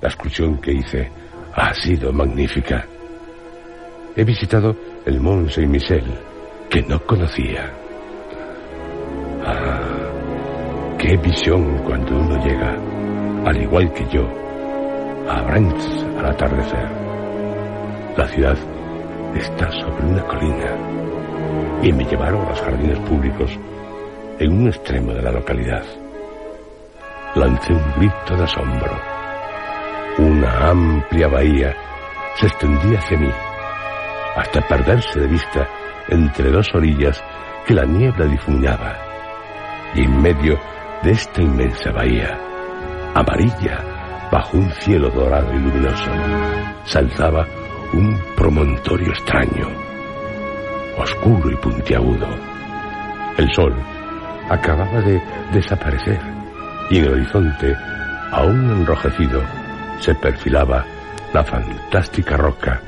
la 0.00 0.08
excursión 0.08 0.60
que 0.60 0.74
hice 0.74 1.10
ha 1.52 1.74
sido 1.74 2.12
magnífica. 2.12 2.86
He 4.14 4.22
visitado 4.22 4.76
el 5.04 5.18
Mont 5.18 5.50
Saint-Michel, 5.50 6.04
que 6.70 6.82
no 6.82 7.00
conocía. 7.00 7.72
Ah, 9.44 10.96
qué 10.96 11.16
visión 11.16 11.78
cuando 11.78 12.16
uno 12.16 12.36
llega, 12.44 12.76
al 13.44 13.60
igual 13.60 13.92
que 13.92 14.06
yo, 14.06 14.22
a 15.28 15.42
Brands 15.42 16.06
al 16.16 16.26
atardecer. 16.26 16.88
La 18.16 18.28
ciudad 18.28 18.56
está 19.34 19.68
sobre 19.80 20.06
una 20.06 20.22
colina 20.26 21.00
y 21.82 21.92
me 21.92 22.04
llevaron 22.04 22.44
a 22.44 22.50
los 22.50 22.60
jardines 22.60 22.98
públicos 23.00 23.50
en 24.38 24.52
un 24.52 24.68
extremo 24.68 25.12
de 25.12 25.22
la 25.22 25.32
localidad. 25.32 25.84
Lancé 27.34 27.72
un 27.72 27.92
grito 27.96 28.36
de 28.36 28.44
asombro. 28.44 29.00
Una 30.18 30.70
amplia 30.70 31.28
bahía 31.28 31.74
se 32.36 32.46
extendía 32.46 32.98
hacia 32.98 33.18
mí, 33.18 33.30
hasta 34.36 34.60
perderse 34.62 35.20
de 35.20 35.26
vista 35.26 35.68
entre 36.08 36.50
dos 36.50 36.66
orillas 36.74 37.22
que 37.66 37.74
la 37.74 37.84
niebla 37.84 38.26
difuminaba. 38.26 38.96
Y 39.94 40.04
en 40.04 40.20
medio 40.20 40.58
de 41.02 41.12
esta 41.12 41.42
inmensa 41.42 41.90
bahía, 41.92 42.38
amarilla, 43.14 44.28
bajo 44.30 44.58
un 44.58 44.70
cielo 44.72 45.10
dorado 45.10 45.52
y 45.54 45.58
luminoso, 45.58 46.10
se 46.84 46.98
alzaba 46.98 47.46
un 47.92 48.18
promontorio 48.36 49.10
extraño 49.10 49.79
oscuro 51.00 51.50
y 51.50 51.56
puntiagudo. 51.56 52.26
El 53.36 53.52
sol 53.52 53.74
acababa 54.48 55.00
de 55.00 55.20
desaparecer 55.52 56.20
y 56.90 56.98
en 56.98 57.04
el 57.04 57.12
horizonte, 57.12 57.76
aún 58.32 58.70
enrojecido, 58.70 59.42
se 60.00 60.14
perfilaba 60.14 60.84
la 61.32 61.44
fantástica 61.44 62.36
roca 62.36 62.80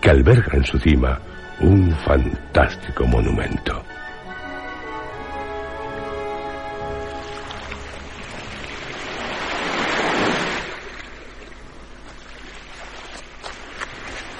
que 0.00 0.10
alberga 0.10 0.56
en 0.56 0.64
su 0.64 0.78
cima 0.78 1.18
un 1.60 1.90
fantástico 1.92 3.06
monumento. 3.06 3.82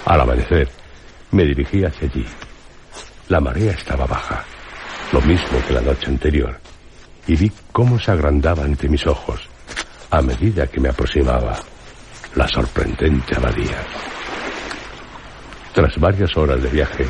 Al 0.04 0.20
amanecer, 0.20 0.68
me 1.30 1.44
dirigí 1.44 1.84
hacia 1.84 2.08
allí. 2.08 2.26
La 3.28 3.40
marea 3.40 3.72
estaba 3.72 4.06
baja, 4.06 4.44
lo 5.12 5.20
mismo 5.22 5.58
que 5.66 5.74
la 5.74 5.80
noche 5.80 6.08
anterior, 6.08 6.58
y 7.26 7.36
vi 7.36 7.52
cómo 7.72 7.98
se 7.98 8.10
agrandaba 8.10 8.64
ante 8.64 8.88
mis 8.88 9.06
ojos 9.06 9.40
a 10.10 10.20
medida 10.20 10.66
que 10.66 10.80
me 10.80 10.90
aproximaba 10.90 11.58
la 12.34 12.48
sorprendente 12.48 13.34
abadía. 13.36 13.78
Tras 15.72 15.98
varias 15.98 16.36
horas 16.36 16.62
de 16.62 16.68
viaje, 16.68 17.06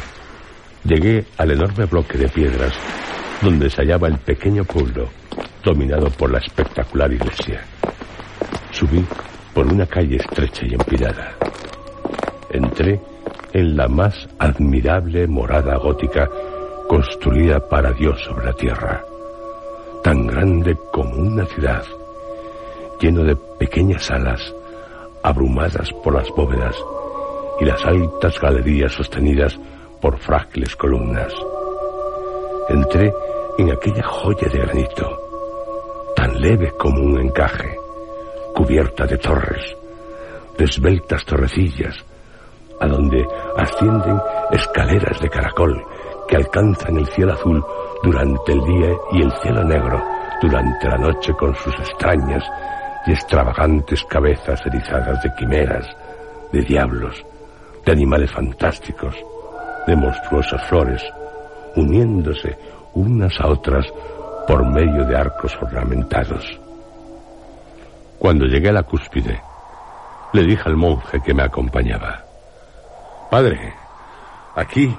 llegué 0.85 1.25
al 1.37 1.51
enorme 1.51 1.87
bloque 1.87 2.17
de 2.17 2.29
piedras 2.29 2.73
donde 3.41 3.69
se 3.69 3.83
hallaba 3.83 4.07
el 4.07 4.19
pequeño 4.19 4.65
pueblo 4.65 5.11
dominado 5.65 6.11
por 6.11 6.31
la 6.31 6.39
espectacular 6.39 7.13
iglesia. 7.13 7.63
Subí 8.71 9.05
por 9.53 9.67
una 9.67 9.87
calle 9.87 10.17
estrecha 10.17 10.63
y 10.65 10.75
empinada. 10.75 11.35
Entré 12.51 13.01
en 13.53 13.77
la 13.77 13.89
más 13.89 14.29
admirable 14.39 15.27
morada 15.27 15.77
gótica 15.77 16.29
construida 16.89 17.61
para 17.69 17.93
Dios 17.93 18.21
sobre 18.25 18.47
la 18.47 18.53
tierra, 18.53 19.05
tan 20.03 20.27
grande 20.27 20.77
como 20.91 21.15
una 21.17 21.45
ciudad, 21.47 21.85
lleno 23.01 23.25
de 23.25 23.37
pequeñas 23.59 24.05
salas 24.05 24.55
abrumadas 25.23 25.91
por 26.03 26.15
las 26.15 26.29
bóvedas 26.31 26.77
y 27.61 27.65
las 27.65 27.85
altas 27.85 28.41
galerías 28.41 28.93
sostenidas 28.93 29.59
por 30.01 30.19
frágiles 30.19 30.75
columnas. 30.77 31.33
Entré 32.69 33.13
en 33.59 33.71
aquella 33.71 34.03
joya 34.03 34.49
de 34.49 34.59
granito, 34.59 35.19
tan 36.17 36.41
leve 36.41 36.73
como 36.79 37.03
un 37.03 37.21
encaje, 37.21 37.77
cubierta 38.55 39.07
de 39.07 39.19
torres, 39.19 39.77
de 40.59 40.65
esbeltas 40.65 41.25
torrecillas, 41.25 42.05
a 42.83 42.87
donde 42.89 43.25
ascienden 43.57 44.21
escaleras 44.51 45.21
de 45.21 45.31
caracol 45.31 45.85
que 46.27 46.37
alcanzan 46.37 46.97
el 46.97 47.07
cielo 47.07 47.33
azul 47.33 47.65
durante 48.03 48.53
el 48.53 48.61
día 48.65 48.91
y 49.13 49.23
el 49.23 49.33
cielo 49.41 49.63
negro 49.63 50.03
durante 50.41 50.89
la 50.89 50.99
noche 50.99 51.33
con 51.35 51.55
sus 51.55 51.73
extrañas 51.75 52.45
y 53.07 53.13
extravagantes 53.13 54.03
cabezas 54.05 54.61
erizadas 54.67 55.23
de 55.23 55.33
quimeras, 55.39 55.87
de 56.53 56.63
diablos, 56.63 57.25
de 57.85 57.93
animales 57.93 58.33
fantásticos, 58.33 59.15
de 59.87 59.95
monstruosas 59.95 60.63
flores, 60.69 61.03
uniéndose 61.77 62.59
unas 62.95 63.39
a 63.41 63.49
otras 63.49 63.87
por 64.47 64.67
medio 64.67 65.05
de 65.05 65.17
arcos 65.17 65.57
ornamentados. 65.61 66.45
Cuando 68.19 68.47
llegué 68.47 68.71
a 68.71 68.73
la 68.73 68.83
cúspide, 68.83 69.41
le 70.33 70.43
dije 70.43 70.63
al 70.67 70.77
monje 70.77 71.21
que 71.21 71.35
me 71.35 71.45
acompañaba, 71.45 72.25
Padre, 73.33 73.73
aquí, 74.57 74.95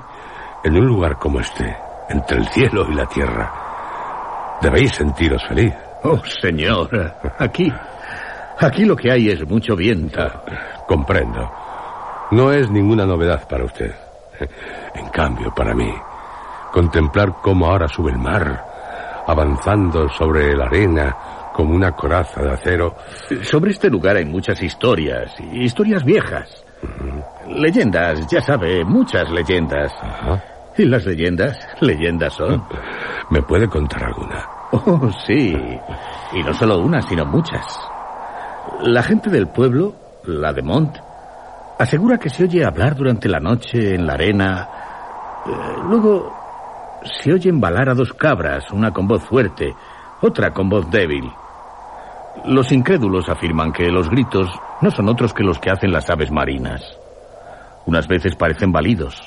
en 0.64 0.76
un 0.76 0.88
lugar 0.88 1.20
como 1.20 1.40
este, 1.40 1.78
entre 2.10 2.40
el 2.40 2.48
cielo 2.48 2.88
y 2.90 2.96
la 2.96 3.06
tierra, 3.06 4.58
debéis 4.60 4.92
sentiros 4.94 5.40
feliz. 5.48 5.72
Oh, 6.02 6.20
señor, 6.42 6.90
aquí, 7.38 7.72
aquí 8.60 8.86
lo 8.86 8.96
que 8.96 9.12
hay 9.12 9.30
es 9.30 9.48
mucho 9.48 9.76
viento. 9.76 10.20
comprendo. 10.88 11.48
No 12.32 12.52
es 12.52 12.72
ninguna 12.72 13.06
novedad 13.06 13.48
para 13.48 13.66
usted. 13.66 13.94
En 14.96 15.10
cambio, 15.10 15.54
para 15.54 15.76
mí, 15.76 15.94
contemplar 16.72 17.36
cómo 17.40 17.68
ahora 17.68 17.88
sube 17.88 18.10
el 18.10 18.18
mar, 18.18 18.66
avanzando 19.28 20.10
sobre 20.10 20.56
la 20.56 20.66
arena 20.66 21.16
como 21.54 21.76
una 21.76 21.92
coraza 21.92 22.42
de 22.42 22.52
acero. 22.54 22.96
Sobre 23.44 23.74
este 23.74 23.92
lugar 23.92 24.16
hay 24.16 24.26
muchas 24.26 24.60
historias, 24.64 25.36
historias 25.52 26.04
viejas. 26.04 26.66
Leyendas, 27.56 28.28
ya 28.28 28.42
sabe, 28.42 28.84
muchas 28.84 29.30
leyendas. 29.30 29.94
¿Y 30.78 30.86
las 30.86 31.06
leyendas? 31.06 31.58
Leyendas 31.82 32.34
son. 32.34 32.64
¿Me 33.30 33.42
puede 33.44 33.68
contar 33.68 34.04
alguna? 34.06 34.46
Oh, 34.72 35.10
sí. 35.26 35.56
Y 36.34 36.44
no 36.44 36.54
solo 36.54 36.80
una, 36.80 37.02
sino 37.02 37.26
muchas. 37.26 37.64
La 38.82 39.04
gente 39.04 39.30
del 39.30 39.48
pueblo, 39.48 39.94
la 40.26 40.52
de 40.52 40.64
Mont, 40.64 40.98
asegura 41.78 42.18
que 42.18 42.30
se 42.30 42.46
oye 42.46 42.66
hablar 42.66 42.96
durante 42.96 43.30
la 43.30 43.40
noche 43.40 43.94
en 43.94 44.08
la 44.08 44.14
arena. 44.14 44.70
Eh, 45.46 45.52
luego 45.88 46.34
se 47.04 47.34
oye 47.34 47.50
embalar 47.50 47.90
a 47.90 47.94
dos 47.94 48.14
cabras, 48.14 48.72
una 48.72 48.92
con 48.92 49.08
voz 49.08 49.24
fuerte, 49.24 49.76
otra 50.22 50.52
con 50.52 50.70
voz 50.70 50.90
débil. 50.90 51.30
Los 52.46 52.72
incrédulos 52.72 53.30
afirman 53.30 53.72
que 53.72 53.92
los 53.92 54.10
gritos 54.10 54.50
no 54.82 54.90
son 54.90 55.08
otros 55.08 55.34
que 55.34 55.44
los 55.44 55.60
que 55.60 55.70
hacen 55.70 55.92
las 55.92 56.10
aves 56.10 56.32
marinas. 56.32 56.82
Unas 57.86 58.08
veces 58.08 58.36
parecen 58.36 58.72
balidos, 58.72 59.22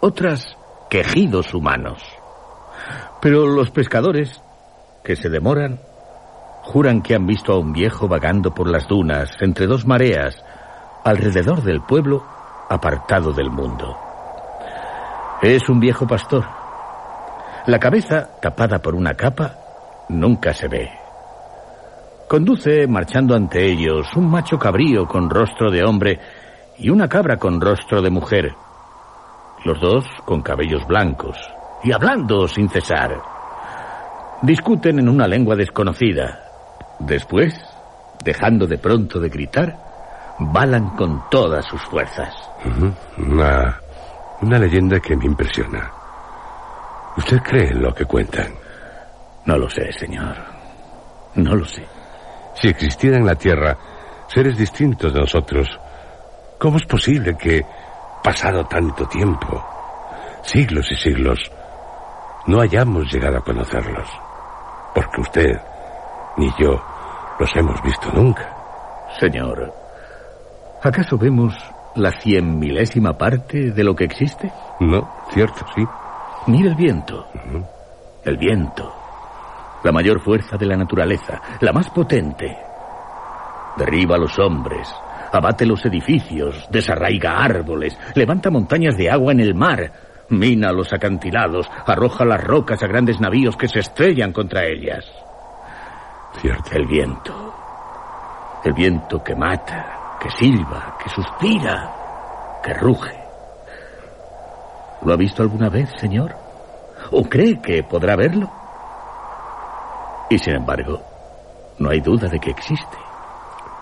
otras 0.00 0.56
quejidos 0.90 1.54
humanos. 1.54 2.02
Pero 3.20 3.46
los 3.46 3.70
pescadores, 3.70 4.42
que 5.02 5.16
se 5.16 5.28
demoran, 5.28 5.80
juran 6.62 7.02
que 7.02 7.14
han 7.14 7.26
visto 7.26 7.52
a 7.52 7.58
un 7.58 7.72
viejo 7.72 8.08
vagando 8.08 8.54
por 8.54 8.68
las 8.68 8.86
dunas 8.86 9.30
entre 9.40 9.66
dos 9.66 9.86
mareas, 9.86 10.44
alrededor 11.04 11.62
del 11.62 11.82
pueblo, 11.82 12.24
apartado 12.68 13.32
del 13.32 13.50
mundo. 13.50 13.96
Es 15.40 15.68
un 15.68 15.80
viejo 15.80 16.06
pastor. 16.06 16.44
La 17.66 17.78
cabeza, 17.78 18.30
tapada 18.40 18.78
por 18.78 18.94
una 18.94 19.14
capa, 19.14 19.56
nunca 20.08 20.52
se 20.52 20.68
ve. 20.68 20.90
Conduce, 22.28 22.86
marchando 22.86 23.34
ante 23.34 23.64
ellos, 23.64 24.16
un 24.16 24.30
macho 24.30 24.58
cabrío 24.58 25.06
con 25.06 25.28
rostro 25.28 25.70
de 25.70 25.84
hombre 25.84 26.18
y 26.78 26.90
una 26.90 27.08
cabra 27.08 27.36
con 27.36 27.60
rostro 27.60 28.02
de 28.02 28.10
mujer, 28.10 28.54
los 29.64 29.80
dos 29.80 30.04
con 30.24 30.42
cabellos 30.42 30.86
blancos 30.86 31.36
y 31.84 31.92
hablando 31.92 32.46
sin 32.48 32.68
cesar. 32.68 33.20
Discuten 34.42 34.98
en 34.98 35.08
una 35.08 35.26
lengua 35.26 35.54
desconocida. 35.54 36.40
Después, 36.98 37.54
dejando 38.24 38.66
de 38.66 38.78
pronto 38.78 39.20
de 39.20 39.28
gritar, 39.28 39.76
balan 40.38 40.96
con 40.96 41.28
todas 41.30 41.64
sus 41.66 41.80
fuerzas. 41.82 42.34
Una, 43.18 43.80
una 44.40 44.58
leyenda 44.58 44.98
que 45.00 45.16
me 45.16 45.26
impresiona. 45.26 45.90
¿Usted 47.16 47.38
cree 47.42 47.70
en 47.70 47.82
lo 47.82 47.94
que 47.94 48.04
cuentan? 48.04 48.52
No 49.44 49.58
lo 49.58 49.68
sé, 49.68 49.92
señor. 49.92 50.36
No 51.34 51.54
lo 51.54 51.64
sé. 51.64 51.84
Si 52.54 52.68
existiera 52.68 53.16
en 53.16 53.26
la 53.26 53.34
Tierra 53.34 53.76
seres 54.28 54.56
distintos 54.56 55.12
de 55.12 55.20
nosotros, 55.20 55.68
¿cómo 56.62 56.76
es 56.76 56.86
posible 56.86 57.36
que 57.36 57.66
pasado 58.22 58.64
tanto 58.66 59.04
tiempo, 59.08 59.60
siglos 60.42 60.88
y 60.92 60.94
siglos, 60.94 61.40
no 62.46 62.60
hayamos 62.60 63.12
llegado 63.12 63.38
a 63.38 63.40
conocerlos. 63.40 64.08
Porque 64.94 65.20
usted 65.22 65.60
ni 66.36 66.48
yo 66.60 66.80
los 67.40 67.56
hemos 67.56 67.82
visto 67.82 68.12
nunca. 68.12 68.48
Señor, 69.18 69.74
¿acaso 70.80 71.18
vemos 71.18 71.52
la 71.96 72.12
cien 72.12 72.60
milésima 72.60 73.18
parte 73.18 73.72
de 73.72 73.82
lo 73.82 73.96
que 73.96 74.04
existe? 74.04 74.52
No, 74.78 75.10
cierto, 75.32 75.66
sí. 75.74 75.84
Mira 76.46 76.70
el 76.70 76.76
viento. 76.76 77.26
El 78.24 78.36
viento. 78.36 78.94
La 79.82 79.90
mayor 79.90 80.20
fuerza 80.20 80.56
de 80.56 80.66
la 80.66 80.76
naturaleza, 80.76 81.42
la 81.58 81.72
más 81.72 81.90
potente. 81.90 82.56
Derriba 83.76 84.14
a 84.14 84.18
los 84.18 84.38
hombres, 84.38 84.88
abate 85.32 85.66
los 85.66 85.84
edificios, 85.86 86.68
desarraiga 86.70 87.42
árboles, 87.42 87.98
levanta 88.14 88.50
montañas 88.50 88.96
de 88.96 89.10
agua 89.10 89.32
en 89.32 89.40
el 89.40 89.54
mar, 89.54 89.92
mina 90.28 90.72
los 90.72 90.92
acantilados, 90.92 91.68
arroja 91.86 92.24
las 92.24 92.42
rocas 92.44 92.82
a 92.82 92.86
grandes 92.86 93.18
navíos 93.20 93.56
que 93.56 93.68
se 93.68 93.80
estrellan 93.80 94.32
contra 94.32 94.64
ellas. 94.64 95.10
Cierto. 96.40 96.70
El 96.72 96.86
viento. 96.86 97.54
El 98.64 98.72
viento 98.74 99.22
que 99.22 99.34
mata, 99.34 100.16
que 100.20 100.30
silba, 100.30 100.96
que 101.02 101.08
suspira, 101.08 102.60
que 102.62 102.74
ruge. 102.74 103.22
¿Lo 105.04 105.12
ha 105.12 105.16
visto 105.16 105.42
alguna 105.42 105.68
vez, 105.68 105.90
señor? 105.98 106.34
¿O 107.10 107.24
cree 107.24 107.60
que 107.60 107.82
podrá 107.82 108.14
verlo? 108.16 108.50
Y 110.30 110.38
sin 110.38 110.54
embargo, 110.54 111.02
no 111.78 111.90
hay 111.90 112.00
duda 112.00 112.28
de 112.28 112.38
que 112.38 112.50
existe. 112.50 113.01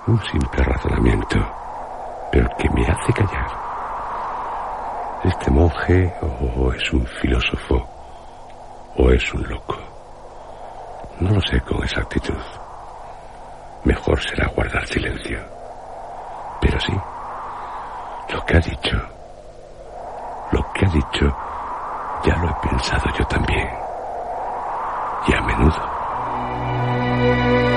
Un 0.07 0.19
simple 0.25 0.65
razonamiento, 0.65 1.39
pero 2.33 2.49
que 2.57 2.71
me 2.71 2.87
hace 2.87 3.13
callar. 3.13 3.51
¿Este 5.25 5.51
monje 5.51 6.15
o 6.23 6.73
es 6.73 6.93
un 6.93 7.07
filósofo 7.07 7.87
o 8.97 9.11
es 9.11 9.35
un 9.35 9.47
loco? 9.47 9.77
No 11.21 11.35
lo 11.35 11.41
sé 11.43 11.61
con 11.61 11.85
exactitud. 11.85 12.41
Mejor 13.85 14.19
será 14.23 14.49
guardar 14.49 14.87
silencio. 14.87 15.39
Pero 16.63 16.81
sí, 16.81 16.99
lo 18.33 18.45
que 18.47 18.57
ha 18.57 18.61
dicho, 18.61 18.97
lo 20.53 20.73
que 20.73 20.87
ha 20.87 20.89
dicho, 20.89 21.37
ya 22.25 22.37
lo 22.37 22.49
he 22.49 22.69
pensado 22.69 23.05
yo 23.19 23.25
también. 23.27 23.69
Y 25.29 25.35
a 25.35 25.43
menudo. 25.43 27.70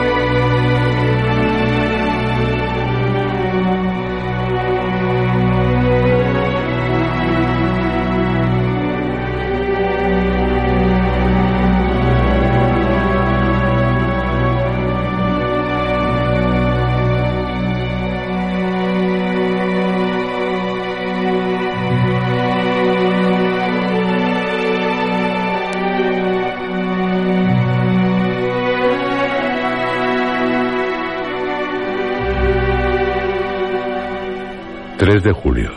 De 35.05 35.33
julio. 35.33 35.69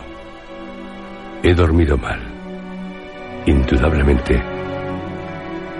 He 1.43 1.53
dormido 1.53 1.97
mal. 1.97 2.17
Indudablemente, 3.45 4.41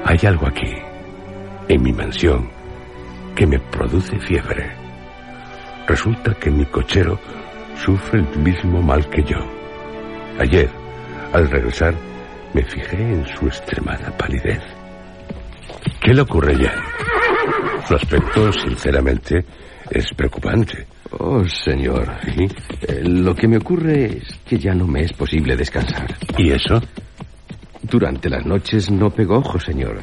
hay 0.03 0.19
algo 0.27 0.47
aquí, 0.47 0.73
en 1.69 1.81
mi 1.81 1.93
mansión, 1.93 2.49
que 3.35 3.47
me 3.47 3.57
produce 3.57 4.19
fiebre. 4.19 4.69
Resulta 5.87 6.33
que 6.33 6.51
mi 6.51 6.65
cochero 6.65 7.17
sufre 7.77 8.19
el 8.19 8.39
mismo 8.39 8.81
mal 8.81 9.09
que 9.09 9.23
yo. 9.23 9.37
Ayer, 10.39 10.69
al 11.31 11.49
regresar, 11.49 11.93
me 12.53 12.65
fijé 12.65 12.97
en 12.97 13.25
su 13.27 13.47
extremada 13.47 14.11
palidez. 14.17 14.61
¿Qué 16.01 16.13
le 16.13 16.21
ocurre 16.21 16.57
ya? 16.57 16.75
Su 17.87 17.95
aspecto, 17.95 18.51
sinceramente, 18.51 19.45
es 19.89 20.05
preocupante. 20.13 20.85
Oh, 21.11 21.43
señor. 21.45 22.09
Eh, 22.81 23.01
lo 23.03 23.33
que 23.35 23.47
me 23.47 23.57
ocurre 23.57 24.17
es 24.17 24.39
que 24.45 24.57
ya 24.57 24.73
no 24.73 24.87
me 24.87 25.01
es 25.01 25.13
posible 25.13 25.55
descansar. 25.55 26.15
¿Y 26.37 26.51
eso? 26.51 26.81
Durante 27.83 28.29
las 28.29 28.45
noches 28.45 28.91
no 28.91 29.09
pego 29.09 29.37
ojo, 29.37 29.59
señor. 29.59 30.01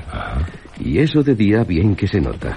Y 0.80 0.98
eso 0.98 1.22
de 1.22 1.34
día 1.34 1.64
bien 1.64 1.94
que 1.94 2.08
se 2.08 2.20
nota. 2.20 2.56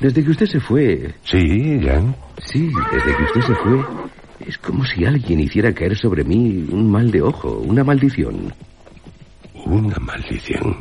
Desde 0.00 0.24
que 0.24 0.30
usted 0.30 0.46
se 0.46 0.60
fue... 0.60 1.14
Sí, 1.22 1.80
Jan. 1.82 2.16
Sí, 2.38 2.70
desde 2.92 3.16
que 3.16 3.22
usted 3.24 3.40
se 3.42 3.54
fue, 3.54 3.84
es 4.46 4.58
como 4.58 4.84
si 4.84 5.04
alguien 5.04 5.40
hiciera 5.40 5.72
caer 5.72 5.96
sobre 5.96 6.24
mí 6.24 6.66
un 6.70 6.90
mal 6.90 7.10
de 7.10 7.22
ojo, 7.22 7.58
una 7.58 7.84
maldición. 7.84 8.52
Una 9.66 9.96
maldición. 9.98 10.76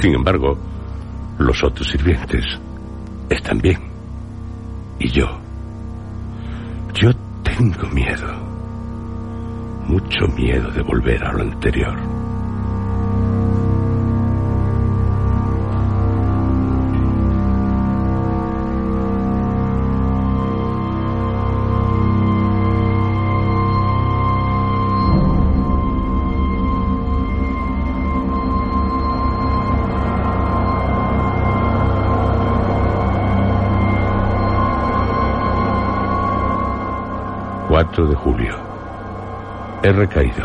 Sin 0.00 0.14
embargo, 0.14 0.58
los 1.40 1.62
otros 1.64 1.88
sirvientes 1.88 2.44
están 3.28 3.58
bien. 3.58 3.78
Y 4.98 5.08
yo, 5.10 5.26
yo 6.94 7.10
tengo 7.42 7.88
miedo. 7.88 8.50
Mucho 9.86 10.26
miedo 10.36 10.70
de 10.70 10.82
volver 10.82 11.24
a 11.24 11.32
lo 11.32 11.42
anterior. 11.42 12.19
4 37.70 38.04
de 38.08 38.16
julio. 38.16 38.56
He 39.84 39.92
recaído, 39.92 40.44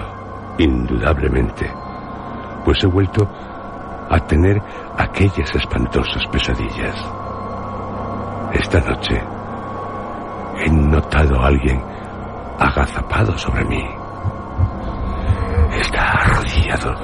indudablemente, 0.60 1.68
pues 2.64 2.84
he 2.84 2.86
vuelto 2.86 3.28
a 4.12 4.20
tener 4.28 4.62
aquellas 4.96 5.56
espantosas 5.56 6.24
pesadillas. 6.28 6.96
Esta 8.54 8.80
noche 8.80 9.20
he 10.60 10.70
notado 10.70 11.42
a 11.42 11.48
alguien 11.48 11.82
agazapado 12.60 13.36
sobre 13.40 13.66
mí. 13.66 13.84
Está 15.82 16.12
arrodillado 16.12 16.96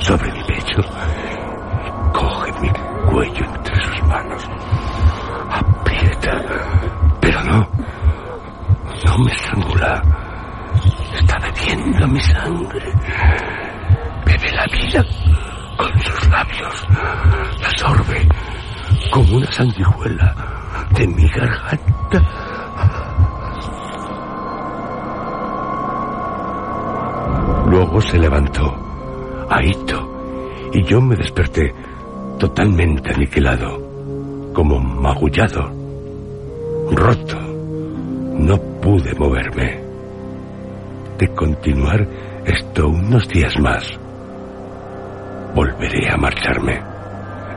sobre 0.00 0.32
mi 0.32 0.44
pecho 0.44 0.82
y 1.86 2.12
coge 2.12 2.52
mi 2.60 2.70
cuello 3.10 3.46
entre 3.46 3.76
sus 3.76 4.02
manos. 4.02 4.46
No 9.04 9.18
me 9.18 9.32
estrangula. 9.32 10.02
Está 11.18 11.38
bebiendo 11.38 12.08
mi 12.08 12.20
sangre. 12.20 12.92
Bebe 14.24 14.52
la 14.52 14.66
vida 14.66 15.04
con 15.76 16.00
sus 16.00 16.28
labios. 16.28 16.86
La 17.60 17.70
sorbe 17.76 18.28
como 19.10 19.36
una 19.36 19.52
sanguijuela 19.52 20.34
de 20.96 21.06
mi 21.06 21.28
garganta. 21.28 22.22
Luego 27.66 28.00
se 28.02 28.18
levantó, 28.18 29.46
ahito, 29.48 30.68
y 30.72 30.84
yo 30.84 31.00
me 31.00 31.16
desperté 31.16 31.74
totalmente 32.38 33.14
aniquilado, 33.14 34.52
como 34.52 34.78
magullado, 34.78 35.70
roto. 36.90 37.38
No 38.34 38.71
pude 38.82 39.14
moverme. 39.14 39.80
De 41.16 41.28
continuar 41.28 42.06
esto 42.44 42.88
unos 42.88 43.28
días 43.28 43.56
más, 43.60 43.84
volveré 45.54 46.10
a 46.10 46.16
marcharme. 46.16 46.82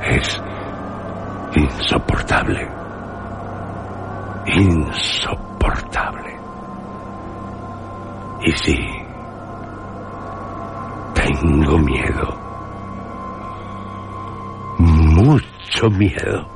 Es 0.07 0.41
insoportable. 1.55 2.67
Insoportable. 4.45 6.35
Y 8.45 8.51
sí, 8.51 8.77
tengo 11.15 11.79
miedo. 11.79 12.37
Mucho 14.77 15.89
miedo. 15.89 16.54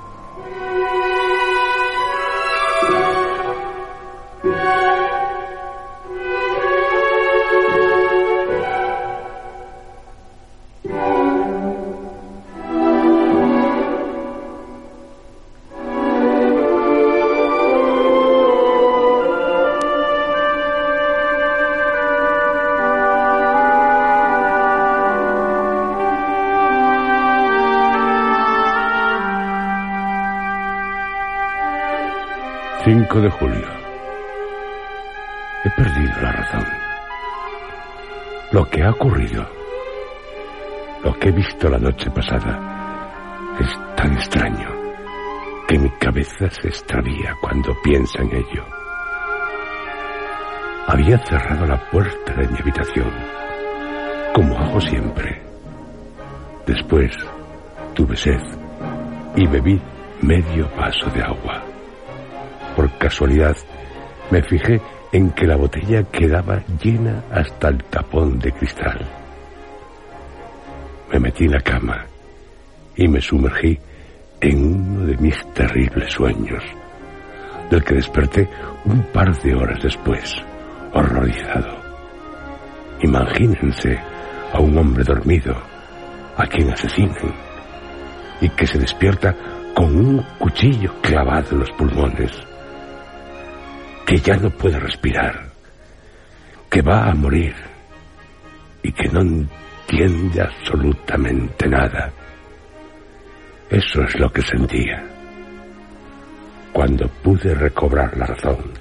Lo 38.52 38.66
que 38.66 38.84
ha 38.84 38.92
ocurrido, 38.92 39.48
lo 41.04 41.14
que 41.20 41.30
he 41.30 41.32
visto 41.32 41.70
la 41.70 41.78
noche 41.78 42.10
pasada, 42.10 43.56
es 43.60 43.96
tan 43.96 44.14
extraño 44.14 44.68
que 45.68 45.78
mi 45.78 45.90
cabeza 45.92 46.50
se 46.50 46.68
extravía 46.68 47.36
cuando 47.42 47.76
piensa 47.84 48.22
en 48.22 48.36
ello. 48.36 48.66
Había 50.88 51.18
cerrado 51.26 51.66
la 51.66 51.80
puerta 51.90 52.34
de 52.34 52.48
mi 52.48 52.60
habitación, 52.60 53.12
como 54.34 54.58
hago 54.58 54.82
siempre. 54.82 55.44
Después 56.66 57.12
tuve 57.94 58.16
sed 58.16 58.42
y 59.36 59.46
bebí 59.48 59.80
medio 60.22 60.70
vaso 60.76 61.10
de 61.12 61.22
agua 61.22 61.64
por 62.80 62.98
casualidad, 62.98 63.58
me 64.32 64.42
fijé 64.42 64.80
en 65.12 65.32
que 65.32 65.46
la 65.46 65.58
botella 65.58 66.02
quedaba 66.04 66.64
llena 66.82 67.26
hasta 67.30 67.68
el 67.68 67.84
tapón 68.10 68.40
de 68.40 68.52
cristal. 68.52 69.00
Me 71.12 71.20
metí 71.20 71.46
en 71.46 71.52
la 71.52 71.62
cama 71.62 72.06
y 72.96 73.08
me 73.08 73.22
sumergí 73.22 73.78
en 74.42 74.66
uno 74.66 75.06
de 75.06 75.18
mis 75.18 75.36
terribles 75.54 76.14
sueños, 76.14 76.64
del 77.70 77.84
que 77.84 77.96
desperté 77.96 78.50
un 78.86 79.02
par 79.12 79.36
de 79.42 79.54
horas 79.54 79.80
después, 79.82 80.34
horrorizado. 80.94 81.78
Imagínense 83.02 84.00
a 84.54 84.60
un 84.60 84.78
hombre 84.78 85.04
dormido, 85.04 85.56
a 86.38 86.46
quien 86.48 86.72
asesinan, 86.72 87.34
y 88.42 88.50
que 88.50 88.66
se 88.66 88.80
despierta 88.80 89.36
con 89.76 89.96
un 89.96 90.24
cuchillo 90.40 90.94
clavado 91.02 91.52
en 91.52 91.60
los 91.60 91.72
pulmones 91.72 92.32
que 94.06 94.18
ya 94.18 94.36
no 94.38 94.50
puede 94.50 94.80
respirar, 94.80 95.52
que 96.70 96.82
va 96.82 97.10
a 97.10 97.14
morir 97.14 97.69
y 98.84 98.92
que 98.92 99.08
no 99.10 99.22
entiende 99.22 100.42
absolutamente 100.42 101.68
nada. 101.68 102.12
Eso 103.70 104.02
es 104.04 104.20
lo 104.20 104.32
que 104.32 104.42
sentía. 104.42 105.04
Cuando 106.74 107.08
pude 107.08 107.54
recobrar 107.54 108.16
la 108.18 108.26
razón, 108.26 108.72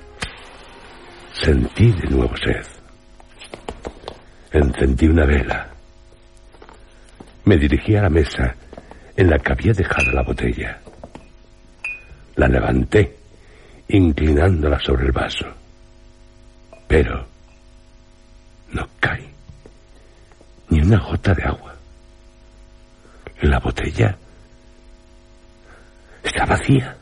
sentí 1.32 1.90
de 1.92 2.09
nuevo 2.09 2.34
sed. 2.36 2.64
Encendí 4.53 5.07
una 5.09 5.26
vela. 5.26 5.68
Me 7.44 7.57
dirigí 7.57 7.96
a 7.96 8.03
la 8.03 8.11
mesa 8.11 8.55
en 9.16 9.30
la 9.30 9.38
que 9.38 9.53
había 9.53 9.72
dejado 9.72 10.12
la 10.12 10.22
botella. 10.22 10.78
La 12.36 12.46
levanté 12.46 13.16
inclinándola 13.88 14.78
sobre 14.78 15.07
el 15.07 15.12
vaso. 15.12 15.46
Pero 16.86 17.26
no 18.72 18.86
cae 19.01 19.18
ni 20.71 20.81
una 20.81 20.99
gota 20.99 21.35
de 21.35 21.45
agua. 21.45 21.75
La 23.43 23.59
botella 23.59 24.16
está 26.23 26.45
vacía. 26.45 26.97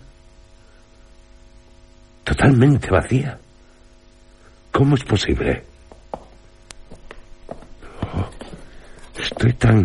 Totalmente 2.25 2.91
vacía. 2.91 3.39
¿Cómo 4.73 4.95
es 4.97 5.05
posible? 5.05 5.65
Oh, 8.15 8.29
estoy 9.19 9.53
tan... 9.55 9.85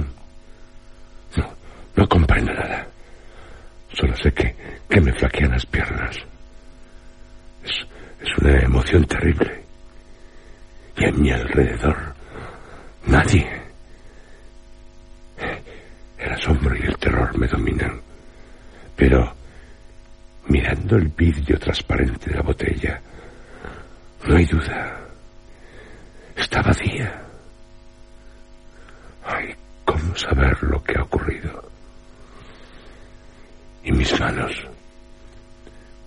No, 1.37 1.49
no 1.95 2.09
comprendo 2.09 2.53
nada. 2.53 2.85
Solo 3.93 4.15
sé 4.17 4.33
que, 4.33 4.55
que 4.89 5.01
me 5.01 5.13
flaquean 5.13 5.51
las 5.51 5.65
piernas. 5.65 6.17
Es 7.63 8.37
una 8.37 8.59
emoción 8.59 9.05
terrible. 9.05 9.63
Y 10.97 11.05
a 11.05 11.11
mi 11.11 11.31
alrededor, 11.31 12.13
nadie. 13.05 13.60
Asombro 16.41 16.75
y 16.75 16.87
el 16.87 16.97
terror 16.97 17.37
me 17.37 17.47
dominan. 17.47 18.01
Pero, 18.95 19.31
mirando 20.47 20.95
el 20.95 21.07
vidrio 21.09 21.59
transparente 21.59 22.31
de 22.31 22.35
la 22.35 22.41
botella, 22.41 22.99
no 24.25 24.35
hay 24.35 24.45
duda. 24.45 24.99
Está 26.35 26.63
vacía. 26.63 27.21
Ay, 29.23 29.55
¿cómo 29.85 30.15
saber 30.15 30.57
lo 30.63 30.83
que 30.83 30.97
ha 30.97 31.03
ocurrido? 31.03 31.69
Y 33.83 33.91
mis 33.91 34.19
manos, 34.19 34.51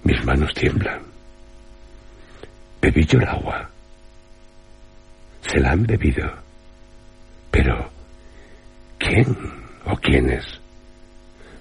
mis 0.02 0.24
manos 0.24 0.52
tiemblan. 0.54 1.00
Bebí 2.82 3.06
yo 3.06 3.20
el 3.20 3.28
agua. 3.28 3.70
Se 5.42 5.60
la 5.60 5.72
han 5.72 5.84
bebido. 5.84 6.28
Pero, 7.52 7.88
¿quién 8.98 9.63
o 9.86 9.96
quiénes? 9.96 10.44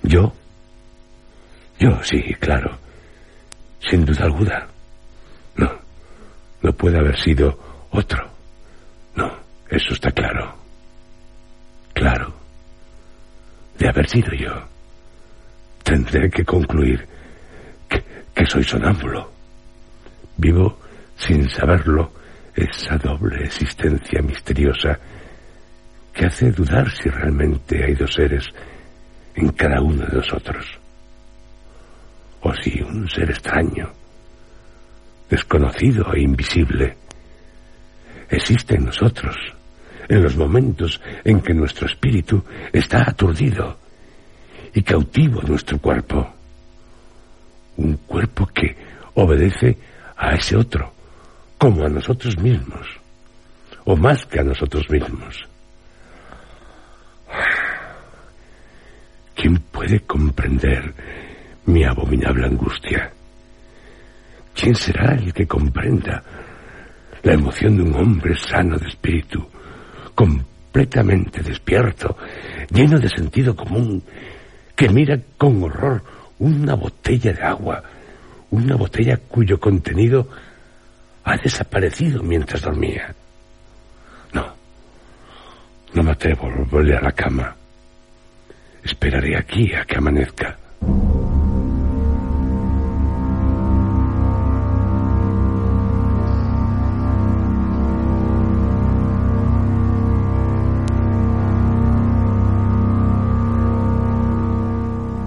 ¿Yo? 0.04 0.34
Yo, 1.80 2.04
sí, 2.04 2.22
claro. 2.40 2.78
Sin 3.80 4.06
duda 4.06 4.26
alguna. 4.26 4.68
No, 5.56 5.72
no 6.62 6.74
puede 6.74 6.98
haber 7.00 7.18
sido 7.18 7.88
otro. 7.92 8.30
No, 9.16 9.32
eso 9.70 9.94
está 9.94 10.12
claro. 10.12 10.56
Claro. 11.94 12.34
De 13.78 13.90
haber 13.90 14.08
sido 14.10 14.32
yo, 14.34 14.54
tendré 15.84 16.30
que 16.30 16.46
concluir 16.46 17.08
que 18.34 18.46
soy 18.46 18.64
sonámbulo. 18.64 19.32
Vivo 20.38 20.80
sin 21.18 21.50
saberlo, 21.50 22.12
esa 22.56 22.98
doble 22.98 23.46
existencia 23.46 24.22
misteriosa 24.22 25.00
que 26.14 26.26
hace 26.26 26.52
dudar 26.52 26.92
si 26.92 27.10
realmente 27.10 27.84
hay 27.84 27.96
dos 27.96 28.14
seres 28.14 28.46
en 29.36 29.50
cada 29.50 29.82
uno 29.82 30.06
de 30.06 30.18
nosotros. 30.18 30.66
O 32.42 32.54
si 32.54 32.82
un 32.82 33.10
ser 33.10 33.32
extraño, 33.32 33.92
desconocido 35.30 36.14
e 36.14 36.22
invisible, 36.22 36.98
existe 38.30 38.76
en 38.76 38.86
nosotros, 38.86 39.36
en 40.08 40.22
los 40.22 40.36
momentos 40.36 41.02
en 41.24 41.42
que 41.42 41.54
nuestro 41.54 41.88
espíritu 41.88 42.44
está 42.72 43.10
aturdido 43.10 43.78
y 44.74 44.84
cautivo 44.84 45.42
a 45.42 45.48
nuestro 45.48 45.80
cuerpo. 45.80 46.30
Un 47.78 47.98
cuerpo 48.06 48.46
que 48.48 48.76
obedece 49.16 49.78
a 50.16 50.36
ese 50.36 50.56
otro, 50.56 50.94
como 51.58 51.86
a 51.86 51.90
nosotros 51.90 52.38
mismos, 52.38 52.88
o 53.86 53.96
más 53.96 54.26
que 54.26 54.40
a 54.40 54.44
nosotros 54.44 54.88
mismos. 54.90 55.53
¿Quién 59.36 59.58
puede 59.72 60.00
comprender 60.02 60.94
mi 61.66 61.84
abominable 61.84 62.46
angustia? 62.46 63.12
¿Quién 64.56 64.76
será 64.76 65.16
el 65.16 65.34
que 65.34 65.48
comprenda 65.48 66.24
la 67.24 67.34
emoción 67.34 67.78
de 67.78 67.84
un 67.84 67.96
hombre 67.96 68.36
sano 68.38 68.78
de 68.78 68.88
espíritu, 68.88 69.46
completamente 70.14 71.42
despierto, 71.42 72.18
lleno 72.70 73.00
de 73.00 73.10
sentido 73.10 73.56
común, 73.56 74.04
que 74.76 74.90
mira 74.90 75.20
con 75.38 75.64
horror 75.64 76.04
una 76.40 76.76
botella 76.76 77.34
de 77.34 77.42
agua, 77.42 77.84
una 78.52 78.76
botella 78.76 79.18
cuyo 79.18 79.60
contenido 79.60 80.28
ha 81.24 81.38
desaparecido 81.38 82.22
mientras 82.22 82.62
dormía? 82.62 83.16
No, 85.94 86.02
me 86.02 86.12
atrevo 86.12 86.48
a 86.48 86.64
volver 86.72 86.96
a 86.96 87.02
la 87.02 87.12
cama. 87.12 87.56
Esperaré 88.84 89.38
aquí 89.38 89.72
a 89.76 89.86
que 89.86 89.98
amanezca. 89.98 90.58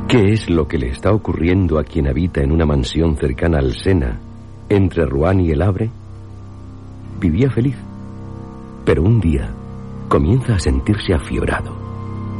¿Qué 0.08 0.32
es 0.32 0.50
lo 0.50 0.66
que 0.66 0.78
le 0.78 0.88
está 0.88 1.12
ocurriendo 1.12 1.78
a 1.78 1.84
quien 1.84 2.08
habita 2.08 2.40
en 2.42 2.50
una 2.50 2.66
mansión 2.66 3.16
cercana 3.16 3.58
al 3.58 3.76
Sena, 3.76 4.18
entre 4.68 5.04
Rouen 5.04 5.40
y 5.40 5.50
el 5.52 5.62
Havre? 5.62 5.90
Vivía 7.20 7.50
feliz, 7.50 7.76
pero 8.84 9.02
un 9.02 9.20
día 9.20 9.48
comienza 10.08 10.54
a 10.54 10.58
sentirse 10.58 11.14
afiorado, 11.14 11.72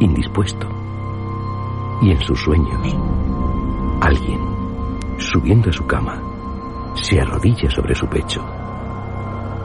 indispuesto. 0.01 0.69
Y 2.03 2.11
en 2.11 2.21
sus 2.21 2.41
sueños, 2.41 2.97
alguien, 4.01 4.41
subiendo 5.19 5.71
a 5.71 5.73
su 5.73 5.87
cama, 5.87 6.21
se 6.95 7.21
arrodilla 7.21 7.71
sobre 7.71 7.95
su 7.95 8.07
pecho 8.07 8.45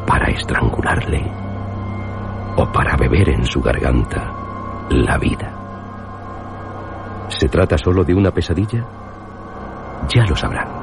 para 0.06 0.28
estrangularle 0.32 1.30
o 2.58 2.66
para 2.72 2.96
beber 2.98 3.30
en 3.30 3.46
su 3.46 3.62
garganta 3.62 4.34
la 4.90 5.18
vida. 5.18 5.58
¿Se 7.30 7.48
trata 7.48 7.78
solo 7.78 8.04
de 8.04 8.14
una 8.14 8.32
pesadilla? 8.32 8.86
Ya 10.10 10.26
lo 10.26 10.36
sabrán. 10.36 10.81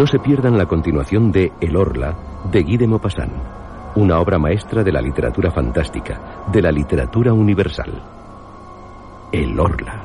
No 0.00 0.06
se 0.06 0.18
pierdan 0.18 0.56
la 0.56 0.64
continuación 0.64 1.30
de 1.30 1.52
El 1.60 1.76
Orla 1.76 2.16
de 2.50 2.62
Guy 2.62 2.78
de 2.78 2.86
Maupassant, 2.86 3.32
una 3.96 4.18
obra 4.18 4.38
maestra 4.38 4.82
de 4.82 4.90
la 4.90 5.02
literatura 5.02 5.50
fantástica, 5.50 6.46
de 6.50 6.62
la 6.62 6.72
literatura 6.72 7.34
universal. 7.34 8.02
El 9.30 9.60
Orla. 9.60 9.99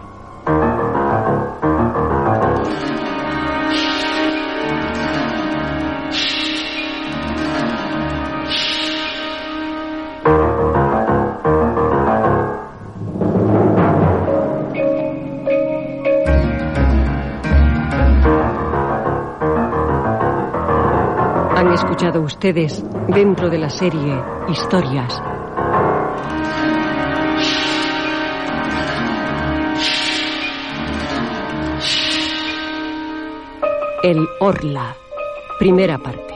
Ustedes 22.36 22.84
dentro 23.08 23.50
de 23.50 23.58
la 23.58 23.70
serie 23.70 24.22
Historias. 24.50 25.22
El 34.04 34.28
Orla, 34.42 34.98
primera 35.58 35.98
parte. 35.98 36.34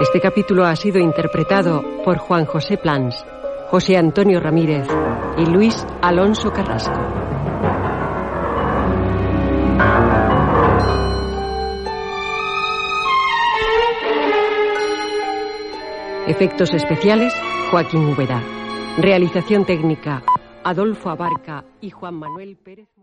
Este 0.00 0.20
capítulo 0.20 0.66
ha 0.66 0.76
sido 0.76 0.98
interpretado 0.98 1.82
por 2.04 2.18
Juan 2.18 2.44
José 2.44 2.76
Plans, 2.76 3.24
José 3.70 3.96
Antonio 3.96 4.38
Ramírez 4.38 4.86
y 5.38 5.46
Luis 5.46 5.86
Alonso 6.02 6.52
Carrasco. 6.52 7.29
Efectos 16.30 16.72
especiales, 16.72 17.34
Joaquín 17.72 18.04
Úbeda. 18.04 18.40
Realización 18.98 19.64
técnica, 19.64 20.22
Adolfo 20.62 21.10
Abarca 21.10 21.64
y 21.80 21.90
Juan 21.90 22.14
Manuel 22.14 22.56
Pérez. 22.56 22.99